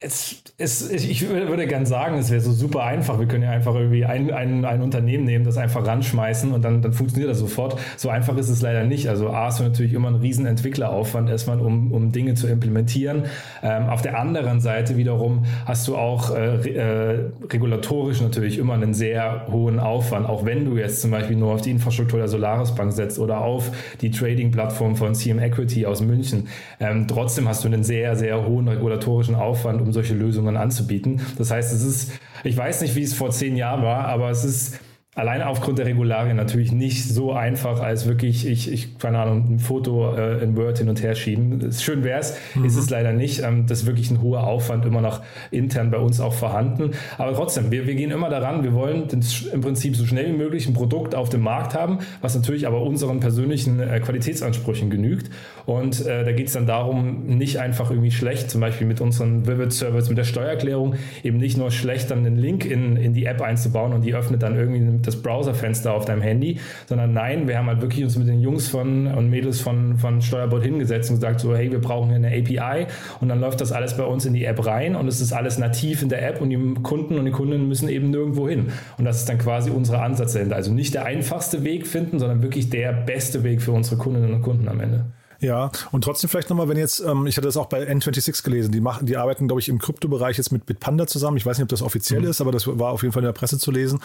es 0.06 0.46
es, 0.58 0.90
ich 0.90 1.28
würde 1.28 1.68
gerne 1.68 1.86
sagen, 1.86 2.18
es 2.18 2.32
wäre 2.32 2.40
so 2.40 2.54
super 2.54 2.84
einfach. 2.84 3.20
Wir 3.20 3.28
können 3.28 3.44
ja 3.44 3.50
einfach 3.50 3.76
irgendwie 3.76 4.06
ein, 4.06 4.32
ein, 4.32 4.64
ein 4.64 4.82
Unternehmen 4.82 5.26
nehmen, 5.26 5.44
das 5.44 5.58
einfach 5.58 5.86
ranschmeißen 5.86 6.54
und 6.54 6.64
dann, 6.64 6.82
dann 6.82 6.94
funktioniert 6.94 7.30
das 7.30 7.40
sofort. 7.40 7.78
So 7.98 8.08
einfach 8.08 8.38
ist 8.38 8.48
es 8.48 8.62
leider 8.62 8.86
nicht. 8.86 9.10
Also 9.10 9.32
A 9.32 9.50
ist 9.50 9.60
natürlich 9.60 9.92
immer 9.92 10.08
ein 10.08 10.16
riesen 10.16 10.46
Entwickleraufwand 10.46 11.30
erstmal, 11.30 11.60
um, 11.60 11.92
um 11.92 12.14
Dinge 12.14 12.36
zu 12.36 12.48
implementieren. 12.48 13.24
Ähm, 13.64 13.90
auf 13.90 14.02
der 14.02 14.18
anderen 14.18 14.62
Seite 14.62 14.96
wiederum 14.96 15.46
hast 15.66 15.90
du 15.90 15.98
auch 15.98 16.34
äh, 16.34 16.56
äh, 16.70 17.32
regulatorisch 17.52 18.22
natürlich 18.22 18.58
immer 18.58 18.76
einen 18.76 18.94
sehr 18.94 19.48
hohen 19.52 19.82
Aufwand, 19.82 20.26
auch 20.26 20.46
wenn 20.46 20.64
du 20.64 20.78
jetzt 20.78 21.02
zum 21.02 21.12
Beispiel 21.12 21.36
nur 21.36 21.54
auf 21.54 21.62
die 21.62 21.72
Infrastruktur 21.72 22.20
der 22.20 22.30
Solaris 22.30 22.74
Bank 22.74 22.94
setzt 22.94 23.20
oder 23.20 23.42
auf 23.42 23.72
die 24.00 24.10
Trading-Plattform 24.10 24.96
von 24.96 25.16
CM 25.16 25.40
Equity 25.40 25.86
aus 25.86 26.00
München. 26.00 26.48
Ähm, 26.80 27.10
trotzdem 27.10 27.50
hast 27.50 27.66
du 27.66 27.68
einen 27.68 27.84
sehr, 27.84 28.16
sehr 28.16 28.48
hohen 28.48 28.70
regulatorischen 28.70 29.36
Aufwand, 29.36 29.82
um 29.82 29.92
solche 29.96 30.14
Lösungen 30.14 30.58
anzubieten. 30.58 31.22
Das 31.38 31.50
heißt, 31.50 31.74
es 31.74 31.84
ist, 31.84 32.12
ich 32.44 32.56
weiß 32.56 32.82
nicht, 32.82 32.96
wie 32.96 33.02
es 33.02 33.16
vor 33.16 33.32
zehn 33.32 33.56
Jahren 33.56 33.82
war, 33.82 34.06
aber 34.06 34.30
es 34.30 34.46
ist 34.46 34.80
alleine 35.16 35.48
aufgrund 35.48 35.80
der 35.80 35.86
Regularien 35.86 36.36
natürlich 36.36 36.74
nicht 36.74 37.08
so 37.08 37.32
einfach 37.32 37.80
als 37.80 38.06
wirklich, 38.06 38.46
ich, 38.46 38.70
ich 38.72 39.00
keine 39.00 39.20
Ahnung, 39.20 39.46
ein 39.50 39.60
Foto 39.60 40.14
äh, 40.14 40.44
in 40.44 40.58
Word 40.58 40.80
hin 40.80 40.90
und 40.90 41.02
her 41.02 41.16
schieben. 41.16 41.72
Schön 41.72 42.04
wäre 42.04 42.20
es, 42.20 42.38
mhm. 42.54 42.66
ist 42.66 42.76
es 42.76 42.90
leider 42.90 43.14
nicht. 43.14 43.42
Ähm, 43.42 43.66
das 43.66 43.82
ist 43.82 43.86
wirklich 43.86 44.12
ein 44.12 44.22
hoher 44.22 44.46
Aufwand 44.46 44.86
immer 44.86 45.00
noch 45.00 45.22
intern 45.52 45.90
bei 45.90 46.00
uns 46.00 46.20
auch 46.20 46.34
vorhanden. 46.34 46.92
Aber 47.18 47.34
trotzdem, 47.34 47.72
wir, 47.72 47.88
wir 47.88 47.96
gehen 47.96 48.12
immer 48.12 48.30
daran, 48.30 48.64
wir 48.64 48.74
wollen 48.74 49.08
im 49.54 49.62
Prinzip 49.62 49.96
so 49.96 50.06
schnell 50.06 50.34
wie 50.34 50.38
möglich 50.38 50.68
ein 50.68 50.74
Produkt 50.74 51.16
auf 51.16 51.30
dem 51.30 51.42
Markt 51.42 51.76
haben, 51.76 52.00
was 52.20 52.36
natürlich 52.36 52.68
aber 52.68 52.82
unseren 52.82 53.22
persönlichen 53.22 53.80
äh, 53.80 54.02
Qualitätsansprüchen 54.02 54.90
genügt. 54.90 55.30
Und 55.66 56.06
äh, 56.06 56.26
da 56.26 56.34
geht 56.34 56.48
es 56.48 56.54
dann 56.54 56.68
darum, 56.68 57.26
nicht 57.26 57.60
einfach 57.60 57.90
irgendwie 57.90 58.12
schlecht, 58.12 58.52
zum 58.52 58.60
Beispiel 58.60 58.86
mit 58.86 59.00
unseren 59.00 59.48
Vivid-Service, 59.48 60.10
mit 60.10 60.18
der 60.18 60.26
Steuererklärung, 60.26 60.96
eben 61.24 61.38
nicht 61.38 61.58
nur 61.58 61.72
schlecht 61.72 62.12
dann 62.12 62.26
einen 62.26 62.36
Link 62.36 62.66
in, 62.66 62.98
in 62.98 63.14
die 63.14 63.24
App 63.24 63.42
einzubauen 63.42 63.94
und 63.94 64.02
die 64.02 64.14
öffnet 64.14 64.44
dann 64.44 64.58
irgendwie 64.58 65.05
das 65.08 65.22
Browserfenster 65.22 65.94
auf 65.94 66.06
deinem 66.06 66.22
Handy, 66.22 66.60
sondern 66.88 67.14
nein, 67.14 67.48
wir 67.48 67.58
haben 67.58 67.68
halt 67.68 67.82
wirklich 67.82 68.04
uns 68.04 68.18
mit 68.18 68.28
den 68.28 68.42
Jungs 68.42 68.68
von 68.68 69.08
und 69.08 69.30
Mädels 69.30 69.62
von, 69.62 69.98
von 69.98 70.22
Steuerbord 70.22 70.64
hingesetzt 70.64 71.10
und 71.10 71.18
gesagt 71.18 71.40
so, 71.40 71.56
hey, 71.56 71.72
wir 71.72 71.80
brauchen 71.80 72.08
hier 72.08 72.18
eine 72.18 72.28
API 72.28 72.88
und 73.22 73.30
dann 73.30 73.40
läuft 73.40 73.62
das 73.62 73.72
alles 73.72 73.98
bei 73.98 74.04
uns 74.04 74.26
in 74.26 74.34
die 74.34 74.46
App 74.46 74.66
rein 74.66 74.96
und 74.96 75.08
es 75.08 75.22
ist 75.22 75.34
alles 75.34 75.58
nativ 75.58 76.02
in 76.02 76.10
der 76.10 76.28
App 76.28 76.42
und 76.42 76.50
die 76.50 76.74
Kunden 76.82 77.18
und 77.18 77.26
die 77.26 77.32
Kundinnen 77.32 77.68
müssen 77.68 77.90
eben 77.90 78.10
nirgendwo 78.10 78.48
hin. 78.48 78.72
Und 78.98 79.06
das 79.06 79.20
ist 79.20 79.30
dann 79.30 79.38
quasi 79.38 79.70
unser 79.70 80.02
Ansatz 80.02 80.34
dahinter. 80.34 80.56
Also 80.56 80.72
nicht 80.72 80.94
der 80.94 81.06
einfachste 81.06 81.64
Weg 81.64 81.88
finden, 81.88 82.20
sondern 82.20 82.42
wirklich 82.42 82.70
der 82.70 82.94
beste 82.94 83.44
Weg 83.44 83.62
für 83.62 83.72
unsere 83.72 83.98
Kundinnen 83.98 84.34
und 84.34 84.42
Kunden 84.42 84.68
am 84.68 84.80
Ende. 84.80 85.06
Ja, 85.40 85.72
und 85.92 86.04
trotzdem 86.04 86.30
vielleicht 86.30 86.50
nochmal, 86.50 86.70
wenn 86.70 86.78
jetzt, 86.78 87.02
ähm, 87.02 87.28
ich 87.28 87.38
hatte 87.38 87.48
das 87.48 87.58
auch 87.58 87.68
bei 87.68 87.84
N26 87.84 88.44
gelesen, 88.44 88.72
die 88.72 88.82
machen, 88.82 89.06
die 89.06 89.18
arbeiten, 89.18 89.48
glaube 89.48 89.62
ich, 89.62 89.70
im 89.70 89.80
Kryptobereich 89.80 90.38
jetzt 90.38 90.52
mit 90.52 90.66
Bitpanda 90.66 91.08
zusammen. 91.08 91.38
Ich 91.38 91.46
weiß 91.46 91.58
nicht, 91.58 91.64
ob 91.64 91.70
das 91.70 91.82
offiziell 91.82 92.22
mhm. 92.22 92.28
ist, 92.28 92.42
aber 92.42 92.52
das 92.52 92.68
war 92.68 92.92
auf 92.92 93.04
jeden 93.04 93.14
Fall 93.14 93.22
in 93.22 93.28
der 93.28 93.34
Presse 93.34 93.60
zu 93.60 93.72
lesen. 93.72 94.00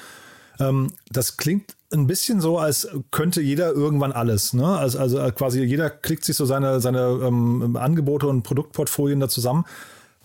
Ähm, 0.60 0.92
das 1.10 1.36
klingt 1.36 1.74
ein 1.92 2.06
bisschen 2.06 2.40
so, 2.40 2.58
als 2.58 2.88
könnte 3.10 3.40
jeder 3.40 3.72
irgendwann 3.72 4.12
alles. 4.12 4.52
Ne? 4.52 4.66
Also, 4.66 4.98
also 4.98 5.18
quasi 5.32 5.62
jeder 5.62 5.90
klickt 5.90 6.24
sich 6.24 6.36
so 6.36 6.44
seine, 6.44 6.80
seine 6.80 7.18
ähm, 7.22 7.76
Angebote 7.76 8.28
und 8.28 8.42
Produktportfolien 8.42 9.18
da 9.18 9.28
zusammen. 9.28 9.64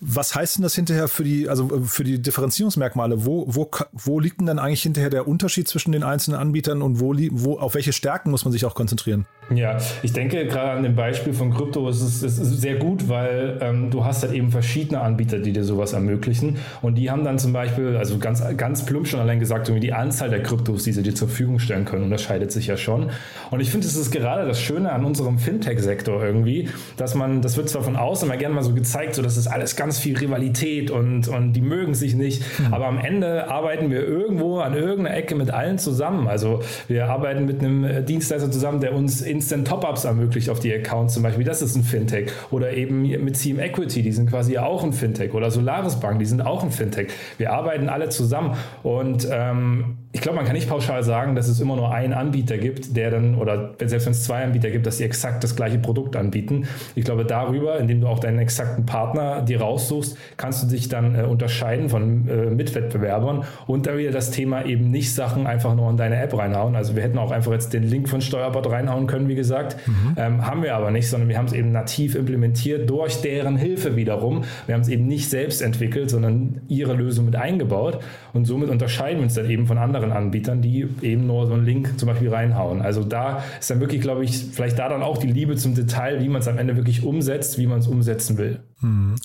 Was 0.00 0.34
heißt 0.34 0.58
denn 0.58 0.62
das 0.62 0.74
hinterher 0.74 1.08
für 1.08 1.24
die, 1.24 1.48
also 1.48 1.74
äh, 1.74 1.80
für 1.80 2.04
die 2.04 2.20
Differenzierungsmerkmale? 2.20 3.24
Wo, 3.24 3.46
wo, 3.48 3.70
wo 3.92 4.20
liegt 4.20 4.40
denn 4.40 4.46
dann 4.46 4.58
eigentlich 4.58 4.82
hinterher 4.82 5.08
der 5.08 5.26
Unterschied 5.26 5.68
zwischen 5.68 5.92
den 5.92 6.02
einzelnen 6.02 6.38
Anbietern 6.38 6.82
und 6.82 7.00
wo, 7.00 7.14
wo, 7.14 7.58
auf 7.58 7.74
welche 7.74 7.94
Stärken 7.94 8.30
muss 8.30 8.44
man 8.44 8.52
sich 8.52 8.66
auch 8.66 8.74
konzentrieren? 8.74 9.26
Ja, 9.54 9.78
ich 10.02 10.12
denke 10.12 10.44
gerade 10.46 10.72
an 10.72 10.82
dem 10.82 10.96
Beispiel 10.96 11.32
von 11.32 11.54
Krypto 11.54 11.88
ist 11.88 12.02
es, 12.02 12.22
ist 12.22 12.60
sehr 12.60 12.76
gut, 12.76 13.08
weil 13.08 13.58
ähm, 13.62 13.90
du 13.92 14.04
hast 14.04 14.24
halt 14.24 14.34
eben 14.34 14.50
verschiedene 14.50 15.00
Anbieter, 15.00 15.38
die 15.38 15.52
dir 15.52 15.62
sowas 15.62 15.92
ermöglichen. 15.92 16.58
Und 16.82 16.96
die 16.96 17.10
haben 17.10 17.22
dann 17.22 17.38
zum 17.38 17.52
Beispiel, 17.52 17.96
also 17.96 18.18
ganz, 18.18 18.42
ganz 18.56 18.84
plump 18.84 19.06
schon 19.06 19.20
allein 19.20 19.38
gesagt, 19.38 19.68
die 19.68 19.92
Anzahl 19.92 20.30
der 20.30 20.42
Kryptos, 20.42 20.82
die 20.82 20.92
sie 20.92 21.02
dir 21.02 21.14
zur 21.14 21.28
Verfügung 21.28 21.60
stellen 21.60 21.84
können, 21.84 22.04
unterscheidet 22.04 22.50
sich 22.50 22.66
ja 22.66 22.76
schon. 22.76 23.10
Und 23.52 23.60
ich 23.60 23.70
finde, 23.70 23.86
es 23.86 23.94
ist 23.94 24.10
gerade 24.10 24.46
das 24.46 24.60
Schöne 24.60 24.90
an 24.90 25.04
unserem 25.04 25.38
Fintech-Sektor 25.38 26.24
irgendwie, 26.24 26.68
dass 26.96 27.14
man, 27.14 27.40
das 27.40 27.56
wird 27.56 27.68
zwar 27.68 27.82
von 27.82 27.94
außen 27.94 28.28
immer 28.28 28.36
gerne 28.36 28.54
mal 28.56 28.64
so 28.64 28.74
gezeigt, 28.74 29.14
so 29.14 29.22
dass 29.22 29.36
es 29.36 29.46
alles 29.46 29.76
ganz 29.76 29.85
viel 29.92 30.18
Rivalität 30.18 30.90
und, 30.90 31.28
und 31.28 31.52
die 31.52 31.60
mögen 31.60 31.94
sich 31.94 32.14
nicht, 32.14 32.42
mhm. 32.58 32.74
aber 32.74 32.86
am 32.86 32.98
Ende 32.98 33.48
arbeiten 33.48 33.90
wir 33.90 34.06
irgendwo 34.06 34.58
an 34.58 34.74
irgendeiner 34.74 35.16
Ecke 35.16 35.34
mit 35.34 35.50
allen 35.50 35.78
zusammen. 35.78 36.26
Also 36.26 36.62
wir 36.88 37.06
arbeiten 37.06 37.46
mit 37.46 37.60
einem 37.60 38.04
Dienstleister 38.04 38.50
zusammen, 38.50 38.80
der 38.80 38.92
uns 38.92 39.22
in 39.22 39.36
Instant 39.36 39.68
Top-Ups 39.68 40.04
ermöglicht 40.04 40.48
auf 40.48 40.60
die 40.60 40.72
Accounts 40.72 41.14
zum 41.14 41.22
Beispiel. 41.22 41.44
Das 41.44 41.60
ist 41.60 41.76
ein 41.76 41.82
Fintech. 41.82 42.32
Oder 42.50 42.72
eben 42.72 43.02
mit 43.02 43.38
Team 43.38 43.60
Equity, 43.60 44.02
die 44.02 44.12
sind 44.12 44.30
quasi 44.30 44.56
auch 44.56 44.82
ein 44.82 44.92
Fintech. 44.92 45.34
Oder 45.34 45.50
Solaris 45.50 46.00
Bank, 46.00 46.18
die 46.18 46.24
sind 46.24 46.40
auch 46.40 46.64
ein 46.64 46.70
Fintech. 46.70 47.08
Wir 47.36 47.52
arbeiten 47.52 47.88
alle 47.88 48.08
zusammen. 48.08 48.56
Und 48.82 49.28
ähm, 49.30 49.98
ich 50.16 50.22
glaube, 50.22 50.36
man 50.36 50.46
kann 50.46 50.54
nicht 50.54 50.70
pauschal 50.70 51.04
sagen, 51.04 51.34
dass 51.34 51.46
es 51.46 51.60
immer 51.60 51.76
nur 51.76 51.92
einen 51.92 52.14
Anbieter 52.14 52.56
gibt, 52.56 52.96
der 52.96 53.10
dann, 53.10 53.34
oder 53.34 53.74
selbst 53.84 54.06
wenn 54.06 54.12
es 54.12 54.24
zwei 54.24 54.44
Anbieter 54.44 54.70
gibt, 54.70 54.86
dass 54.86 54.96
die 54.96 55.04
exakt 55.04 55.44
das 55.44 55.54
gleiche 55.54 55.76
Produkt 55.76 56.16
anbieten. 56.16 56.66
Ich 56.94 57.04
glaube, 57.04 57.26
darüber, 57.26 57.78
indem 57.78 58.00
du 58.00 58.06
auch 58.06 58.18
deinen 58.18 58.38
exakten 58.38 58.86
Partner 58.86 59.42
dir 59.42 59.60
raussuchst, 59.60 60.16
kannst 60.38 60.62
du 60.62 60.68
dich 60.68 60.88
dann 60.88 61.14
äh, 61.14 61.24
unterscheiden 61.24 61.90
von 61.90 62.26
äh, 62.28 62.46
Mitwettbewerbern 62.46 63.44
und 63.66 63.86
da 63.86 63.98
wieder 63.98 64.10
das 64.10 64.30
Thema 64.30 64.64
eben 64.64 64.90
nicht 64.90 65.14
Sachen 65.14 65.46
einfach 65.46 65.74
nur 65.74 65.90
in 65.90 65.98
deine 65.98 66.16
App 66.18 66.34
reinhauen. 66.34 66.76
Also 66.76 66.96
wir 66.96 67.02
hätten 67.02 67.18
auch 67.18 67.30
einfach 67.30 67.52
jetzt 67.52 67.74
den 67.74 67.82
Link 67.82 68.08
von 68.08 68.22
Steuerbord 68.22 68.70
reinhauen 68.70 69.06
können, 69.06 69.28
wie 69.28 69.34
gesagt. 69.34 69.76
Mhm. 69.86 70.14
Ähm, 70.16 70.46
haben 70.46 70.62
wir 70.62 70.76
aber 70.76 70.90
nicht, 70.92 71.10
sondern 71.10 71.28
wir 71.28 71.36
haben 71.36 71.44
es 71.44 71.52
eben 71.52 71.72
nativ 71.72 72.14
implementiert 72.14 72.88
durch 72.88 73.20
deren 73.20 73.58
Hilfe 73.58 73.96
wiederum. 73.96 74.44
Wir 74.64 74.76
haben 74.76 74.82
es 74.82 74.88
eben 74.88 75.06
nicht 75.06 75.28
selbst 75.28 75.60
entwickelt, 75.60 76.08
sondern 76.08 76.62
ihre 76.68 76.94
Lösung 76.94 77.26
mit 77.26 77.36
eingebaut 77.36 78.00
und 78.32 78.46
somit 78.46 78.70
unterscheiden 78.70 79.18
wir 79.18 79.24
uns 79.24 79.34
dann 79.34 79.50
eben 79.50 79.66
von 79.66 79.76
anderen 79.76 80.05
anderen 80.06 80.26
Anbietern, 80.26 80.62
die 80.62 80.86
eben 81.02 81.26
nur 81.26 81.46
so 81.46 81.54
einen 81.54 81.64
Link 81.64 81.98
zum 81.98 82.08
Beispiel 82.08 82.32
reinhauen. 82.32 82.82
Also 82.82 83.04
da 83.04 83.42
ist 83.58 83.70
dann 83.70 83.80
wirklich, 83.80 84.00
glaube 84.00 84.24
ich, 84.24 84.36
vielleicht 84.36 84.78
da 84.78 84.88
dann 84.88 85.02
auch 85.02 85.18
die 85.18 85.26
Liebe 85.26 85.56
zum 85.56 85.74
Detail, 85.74 86.22
wie 86.22 86.28
man 86.28 86.40
es 86.40 86.48
am 86.48 86.58
Ende 86.58 86.76
wirklich 86.76 87.04
umsetzt, 87.04 87.58
wie 87.58 87.66
man 87.66 87.80
es 87.80 87.86
umsetzen 87.86 88.38
will. 88.38 88.60
Hm. 88.80 89.16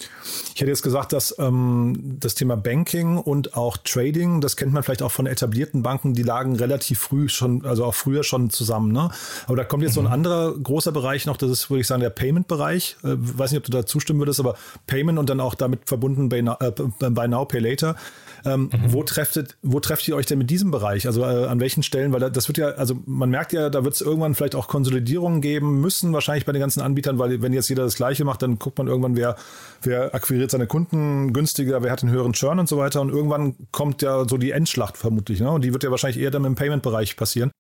Ich 0.54 0.62
hätte 0.62 0.70
jetzt 0.70 0.84
gesagt, 0.84 1.14
dass 1.14 1.36
ähm, 1.40 2.18
das 2.20 2.36
Thema 2.36 2.58
Banking 2.58 3.18
und 3.18 3.56
auch 3.56 3.78
Trading, 3.78 4.42
das 4.42 4.58
kennt 4.58 4.74
man 4.74 4.84
vielleicht 4.84 5.02
auch 5.02 5.12
von 5.12 5.26
etablierten 5.26 5.82
Banken, 5.82 6.14
die 6.14 6.24
lagen 6.24 6.56
relativ 6.56 7.00
früh 7.00 7.30
schon, 7.30 7.66
also 7.66 7.86
auch 7.86 7.96
früher 7.96 8.24
schon 8.24 8.50
zusammen. 8.50 8.92
Ne? 8.92 9.10
Aber 9.48 9.56
da 9.56 9.64
kommt 9.64 9.84
jetzt 9.84 9.94
mhm. 9.94 9.96
so 9.96 10.02
ein 10.02 10.08
mhm. 10.08 10.14
anderer 10.14 10.54
großer 10.58 10.92
Bereich 10.92 11.26
noch, 11.26 11.38
das 11.38 11.50
ist, 11.50 11.70
würde 11.70 11.82
ich 11.82 11.88
sagen, 11.88 12.02
der 12.02 12.10
Payment-Bereich. 12.10 12.98
Äh, 13.04 13.16
weiß 13.18 13.52
nicht, 13.52 13.60
ob 13.60 13.66
du 13.66 13.72
da 13.72 13.86
zustimmen 13.86 14.20
würdest, 14.20 14.40
aber 14.40 14.56
Payment 14.88 15.20
und 15.20 15.30
dann 15.30 15.40
auch 15.40 15.56
damit 15.56 15.82
verbunden 15.88 16.30
Buy 16.30 16.42
Now, 16.42 16.58
äh, 16.60 16.72
Buy 16.72 17.28
Now 17.28 17.46
Pay 17.46 17.60
Later. 17.60 17.96
Ähm, 18.44 18.72
mhm. 18.74 18.94
wo, 18.94 19.04
trefftet, 19.04 19.56
wo 19.62 19.80
trefft 19.80 20.08
ihr 20.08 20.16
euch 20.16 20.26
denn 20.26 20.40
mit 20.40 20.50
diesem 20.50 20.72
Bereich? 20.72 21.06
Also 21.06 21.22
äh, 21.22 21.46
an 21.46 21.60
welchen 21.60 21.84
Stellen? 21.84 22.12
Weil 22.12 22.32
das 22.32 22.48
wird 22.48 22.58
ja, 22.58 22.70
also 22.70 22.98
man 23.06 23.30
merkt 23.30 23.54
ja, 23.54 23.70
da 23.70 23.84
wird 23.84 23.94
es 23.94 24.02
irgendwann 24.02 24.34
vielleicht 24.34 24.56
auch 24.56 24.68
Konsolidierungen 24.68 25.42
geben 25.42 25.80
müssen, 25.80 26.12
wahrscheinlich 26.12 26.46
bei 26.46 26.52
den 26.52 26.60
ganzen 26.60 26.82
Anbietern, 26.82 27.20
weil 27.20 27.42
wenn 27.44 27.54
jetzt 27.54 27.70
jeder 27.70 27.84
das 27.84 27.96
Gleiche 27.96 28.26
macht, 28.26 28.42
dann 28.42 28.58
guckt 28.58 28.80
man 28.80 28.88
irgendwann, 28.88 29.16
wer, 29.16 29.36
wer 29.84 30.16
akquiriert 30.16 30.41
seine 30.50 30.66
Kunden 30.66 31.34
günstiger, 31.34 31.84
wer 31.84 31.92
hat 31.92 32.02
den 32.02 32.10
höheren 32.10 32.34
Churn 32.34 32.58
und 32.58 32.68
so 32.68 32.78
weiter. 32.78 33.02
Und 33.02 33.10
irgendwann 33.10 33.56
kommt 33.72 34.02
ja 34.02 34.28
so 34.28 34.38
die 34.38 34.52
Endschlacht 34.52 34.98
vermutlich. 34.98 35.40
Ne? 35.40 35.52
Und 35.52 35.64
die 35.64 35.74
wird 35.74 35.84
ja 35.84 35.92
wahrscheinlich 35.92 36.22
eher 36.22 36.32
dann 36.32 36.46
im 36.46 36.56
Payment-Bereich 36.56 37.18
passieren. 37.18 37.52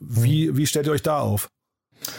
Wie, 0.00 0.56
wie 0.56 0.66
stellt 0.66 0.86
ihr 0.86 0.92
euch 0.92 1.02
da 1.02 1.20
auf? 1.20 1.48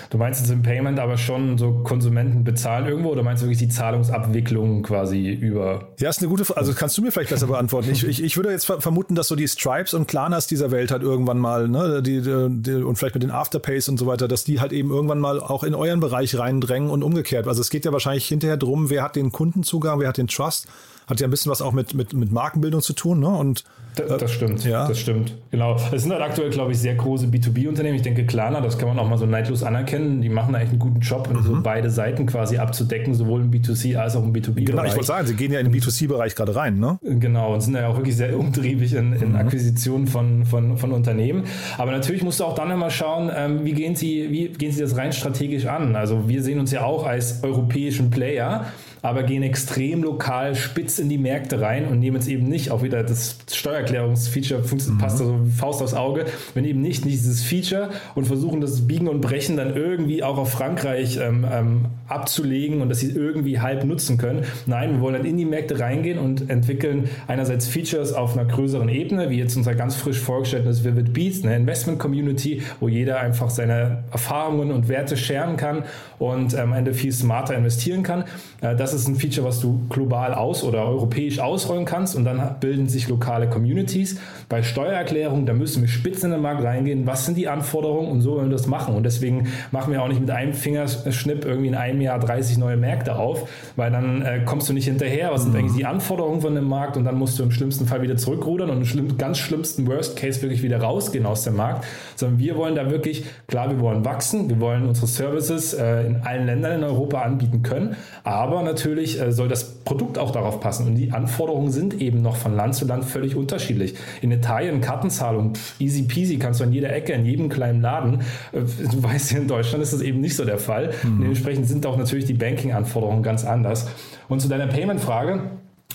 Du 0.10 0.18
meinst 0.18 0.42
jetzt 0.42 0.52
im 0.52 0.64
Payment 0.64 1.00
aber 1.00 1.18
schon 1.18 1.58
so 1.58 1.84
Konsumenten 1.84 2.44
bezahlen 2.44 2.88
irgendwo 2.88 3.10
oder 3.10 3.24
meinst 3.24 3.44
du 3.44 3.48
wirklich 3.48 3.60
die 3.60 3.70
Zahlungsabwicklung 3.70 4.84
quasi 4.84 5.30
über? 5.30 5.90
Ja, 6.00 6.10
ist 6.10 6.20
eine 6.20 6.30
gute 6.30 6.46
Frage. 6.46 6.60
Also 6.60 6.74
kannst 6.74 6.98
du 6.98 7.02
mir 7.02 7.12
vielleicht 7.12 7.30
besser 7.30 7.48
beantworten. 7.48 7.90
Ich, 7.92 8.06
ich, 8.06 8.24
ich 8.24 8.36
würde 8.38 8.52
jetzt 8.52 8.66
vermuten, 8.66 9.16
dass 9.16 9.28
so 9.28 9.36
die 9.36 9.48
Stripes 9.48 9.94
und 9.94 10.08
Klarnas 10.08 10.48
dieser 10.48 10.72
Welt 10.72 10.92
halt 10.92 11.04
irgendwann 11.04 11.40
mal, 11.40 11.68
ne, 11.68 12.02
die, 12.02 12.22
die, 12.22 12.74
und 12.74 12.96
vielleicht 12.98 13.16
mit 13.16 13.24
den 13.24 13.32
Afterpays 13.32 13.88
und 13.90 13.98
so 13.98 14.08
weiter, 14.08 14.28
dass 14.28 14.44
die 14.44 14.60
halt 14.60 14.74
eben 14.74 14.90
irgendwann 14.90 15.20
mal 15.20 15.40
auch 15.40 15.64
in 15.64 15.76
euren 15.76 16.00
Bereich 16.00 16.38
reindrängen 16.38 16.90
und 16.90 17.04
umgekehrt. 17.04 17.48
Also 17.48 17.62
es 17.62 17.70
geht 17.70 17.86
ja 17.86 17.92
wahrscheinlich 17.92 18.28
hinterher 18.28 18.58
drum, 18.58 18.90
wer 18.90 19.04
hat 19.04 19.16
den 19.16 19.32
Kundenzugang, 19.32 20.00
wer 20.00 20.10
hat 20.10 20.18
den 20.18 20.28
Trust 20.28 20.68
hat 21.08 21.22
ja 21.22 21.28
ein 21.28 21.32
bisschen 21.32 21.52
was 21.52 21.62
auch 21.62 21.72
mit, 21.72 21.94
mit, 21.94 22.14
mit 22.14 22.34
Markenbildung 22.34 22.82
zu 22.82 22.92
tun. 22.92 23.22
Ne? 23.22 23.30
Und, 23.30 23.64
äh, 23.98 24.18
das 24.18 24.30
stimmt, 24.30 24.66
ja. 24.66 24.88
das 24.88 25.00
stimmt. 25.00 25.34
Genau. 25.52 25.78
Es 25.94 26.04
sind 26.04 26.12
halt 26.12 26.22
aktuell, 26.22 26.50
glaube 26.50 26.74
ich, 26.74 26.80
sehr 26.80 26.96
große 26.96 27.28
B2B-Unternehmen. 27.28 27.96
Ich 27.96 28.02
denke, 28.02 28.26
Klarna, 28.26 28.60
das 28.60 28.78
kann 28.78 28.90
man 28.90 29.00
auch 29.00 29.08
mal 29.08 29.18
so 29.18 29.26
neidlos 29.26 29.64
anerkennen. 29.64 30.22
Die 30.22 30.28
machen 30.28 30.54
echt 30.54 30.72
einen 30.72 30.80
guten 30.80 31.00
Job, 31.00 31.30
mhm. 31.32 31.44
so 31.44 31.58
beide 31.64 31.90
Seiten 31.90 32.26
quasi 32.26 32.58
abzudecken, 32.58 33.14
sowohl 33.14 33.42
im 33.42 33.52
B2C 33.52 33.96
als 33.96 34.18
auch 34.18 34.24
im 34.24 34.34
B2B-Bereich. 34.34 34.66
Genau, 34.66 34.84
ich 34.84 34.92
wollte 34.92 35.08
sagen, 35.08 35.28
sie 35.28 35.36
gehen 35.36 35.54
ja 35.54 35.62
in 35.62 35.72
den 35.72 35.82
B2C-Bereich 35.82 36.36
gerade 36.36 36.56
rein. 36.56 36.78
Ne? 36.78 37.00
Genau, 37.02 37.54
und 37.54 37.62
sind 37.62 37.76
ja 37.76 37.88
auch 37.88 37.96
wirklich 37.96 38.18
sehr 38.18 38.38
umtriebig 38.38 38.94
in, 38.94 39.14
in 39.14 39.30
mhm. 39.30 39.36
Akquisitionen 39.38 40.08
von, 40.08 40.46
von, 40.46 40.78
von 40.78 40.92
Unternehmen. 40.92 41.46
Aber 41.78 41.92
natürlich 41.92 42.22
musst 42.22 42.42
du 42.42 42.44
auch 42.44 42.56
dann 42.56 42.70
immer 42.70 42.90
schauen, 42.90 43.32
ähm, 43.34 43.64
wie, 43.64 43.72
gehen 43.72 43.96
sie, 43.96 44.28
wie 44.30 44.50
gehen 44.50 44.74
sie 44.74 44.82
das 44.82 44.98
rein 44.98 45.14
strategisch 45.14 45.68
an. 45.68 45.96
Also 45.96 46.28
wir 46.28 46.44
sehen 46.44 46.60
uns 46.60 46.72
ja 46.72 46.84
auch 46.84 47.06
als 47.06 47.44
europäischen 47.44 48.10
Player 48.10 48.66
aber 49.02 49.24
gehen 49.24 49.44
extrem 49.44 50.04
lokal 50.04 50.56
spitz 50.56 51.00
in 51.00 51.10
die 51.10 51.18
Märkte 51.18 51.60
rein 51.60 51.88
und 51.88 52.00
nehmen 52.00 52.18
jetzt 52.18 52.28
eben 52.28 52.48
nicht, 52.48 52.72
auch 52.72 52.84
wieder 52.84 53.04
das 53.04 53.38
Steuererklärungsfeature 53.52 54.62
mhm. 54.62 54.98
passt 54.98 55.20
also 55.20 55.40
Faust 55.56 55.82
aufs 55.82 55.94
Auge, 55.94 56.26
wenn 56.54 56.64
eben 56.66 56.82
nicht 56.82 57.04
dieses 57.04 57.44
Feature 57.44 57.90
und 58.16 58.26
versuchen 58.26 58.62
das 58.62 58.88
Biegen 58.88 59.08
und 59.08 59.22
Brechen 59.22 59.58
dann 59.58 59.76
irgendwie 59.76 60.24
auch 60.24 60.38
auf 60.38 60.52
Frankreich 60.52 61.18
ähm, 61.18 61.46
ähm, 61.52 61.86
abzulegen 62.08 62.82
und 62.82 62.90
dass 62.90 63.00
sie 63.00 63.12
irgendwie 63.12 63.60
halb 63.60 63.84
nutzen 63.84 64.18
können. 64.18 64.44
Nein, 64.66 64.94
wir 64.94 65.02
wollen 65.02 65.16
dann 65.16 65.26
in 65.26 65.38
die 65.38 65.46
Märkte 65.46 65.80
reingehen 65.80 66.20
und 66.20 66.50
entwickeln 66.50 67.10
einerseits 67.28 67.68
Features 67.68 68.14
auf 68.14 68.38
einer 68.38 68.46
größeren 68.46 68.90
Ebene, 68.90 69.30
wie 69.30 69.38
jetzt 69.38 69.58
unser 69.58 69.74
ganz 69.74 69.96
frisch 69.96 70.20
vorgestelltes 70.20 70.84
Vivid 70.84 71.14
Beats, 71.14 71.44
eine 71.44 71.56
Investment 71.56 72.00
Community, 72.00 72.62
wo 72.80 72.88
jeder 72.88 73.20
einfach 73.20 73.50
seine 73.50 74.04
Erfahrungen 74.12 74.72
und 74.72 74.90
Werte 74.90 75.18
scheren 75.18 75.58
kann 75.58 75.84
und 76.20 76.54
ähm, 76.54 76.68
am 76.68 76.74
Ende 76.74 76.94
viel 76.94 77.12
smarter 77.12 77.56
investieren 77.56 78.04
kann. 78.04 78.26
Äh, 78.62 78.76
das 78.94 79.02
ist 79.02 79.08
ein 79.08 79.16
Feature, 79.16 79.46
was 79.46 79.60
du 79.60 79.82
global 79.90 80.34
aus 80.34 80.64
oder 80.64 80.86
europäisch 80.86 81.40
ausrollen 81.40 81.84
kannst 81.84 82.16
und 82.16 82.24
dann 82.24 82.56
bilden 82.62 82.88
sich 82.88 83.10
lokale 83.10 83.50
Communities. 83.50 84.18
Bei 84.48 84.64
Steuererklärung, 84.64 85.46
da 85.46 85.54
müssen 85.54 85.82
wir 85.82 85.90
spitz 85.90 86.24
in 86.24 86.32
den 86.32 86.42
Markt 86.42 86.64
reingehen. 86.64 87.06
Was 87.06 87.26
sind 87.26 87.38
die 87.38 87.50
Anforderungen 87.50 88.10
und 88.10 88.22
so 88.22 88.36
wollen 88.36 88.50
wir 88.50 88.56
das 88.56 88.68
machen. 88.68 88.96
Und 88.96 89.04
deswegen 89.04 89.50
machen 89.72 89.92
wir 89.92 90.02
auch 90.02 90.08
nicht 90.08 90.22
mit 90.22 90.32
einem 90.32 90.54
Fingerschnipp 90.54 91.44
irgendwie 91.44 91.68
in 91.68 91.76
einem 91.76 92.00
Jahr 92.00 92.18
30 92.18 92.58
neue 92.58 92.78
Märkte 92.78 93.18
auf, 93.18 93.50
weil 93.76 93.92
dann 93.92 94.22
äh, 94.22 94.42
kommst 94.46 94.70
du 94.70 94.74
nicht 94.74 94.86
hinterher. 94.86 95.32
Was 95.34 95.44
sind 95.44 95.52
mhm. 95.52 95.60
eigentlich 95.60 95.76
die 95.76 95.86
Anforderungen 95.86 96.40
von 96.40 96.56
dem 96.56 96.70
Markt? 96.70 96.96
Und 96.96 97.04
dann 97.04 97.16
musst 97.16 97.38
du 97.40 97.44
im 97.44 97.52
schlimmsten 97.52 97.88
Fall 97.88 98.02
wieder 98.02 98.16
zurückrudern 98.16 98.70
und 98.70 98.78
im 98.78 98.86
schlimm, 98.86 99.18
ganz 99.18 99.38
schlimmsten 99.38 99.86
Worst 99.88 100.16
Case 100.16 100.42
wirklich 100.42 100.64
wieder 100.64 100.80
rausgehen 100.80 101.26
aus 101.26 101.44
dem 101.44 101.58
Markt. 101.58 101.86
Sondern 102.16 102.40
wir 102.40 102.56
wollen 102.56 102.76
da 102.76 102.90
wirklich, 102.90 103.26
klar, 103.48 103.70
wir 103.70 103.82
wollen 103.82 104.06
wachsen, 104.06 104.50
wir 104.50 104.62
wollen 104.62 104.88
unsere 104.88 105.08
Services 105.08 105.74
äh, 105.74 106.06
in 106.06 106.22
allen 106.24 106.46
Ländern 106.46 106.78
in 106.78 106.84
Europa 106.86 107.22
anbieten 107.22 107.64
können, 107.64 107.98
aber 108.24 108.64
natürlich 108.64 108.77
äh, 108.86 109.32
soll 109.32 109.48
das 109.48 109.76
Produkt 109.84 110.18
auch 110.18 110.32
darauf 110.32 110.60
passen. 110.60 110.88
Und 110.88 110.96
die 110.96 111.12
Anforderungen 111.12 111.72
sind 111.72 112.02
eben 112.02 112.22
noch 112.22 112.36
von 112.36 112.56
Land 112.56 112.76
zu 112.76 112.86
Land 112.86 113.06
völlig 113.06 113.36
unterschiedlich. 113.36 113.96
In 114.22 114.32
Italien 114.32 114.82
Kartenzahlung, 114.82 115.54
easy 115.80 116.04
peasy, 116.04 116.38
kannst 116.38 116.60
du 116.60 116.64
an 116.64 116.74
jeder 116.74 116.94
Ecke, 116.94 117.14
in 117.14 117.26
jedem 117.26 117.50
kleinen 117.50 117.82
Laden. 117.82 118.22
Äh, 118.52 118.62
du 118.62 119.04
weißt, 119.04 119.34
in 119.34 119.48
Deutschland 119.48 119.84
ist 119.84 119.94
das 119.94 120.02
eben 120.02 120.22
nicht 120.22 120.36
so 120.36 120.46
der 120.46 120.58
Fall. 120.58 120.94
Mhm. 121.04 121.22
Dementsprechend 121.22 121.68
sind 121.68 121.86
auch 121.86 121.98
natürlich 121.98 122.26
die 122.26 122.34
Banking-Anforderungen 122.34 123.24
ganz 123.24 123.46
anders. 123.46 123.88
Und 124.28 124.42
zu 124.42 124.48
deiner 124.48 124.68
Payment-Frage, 124.68 125.42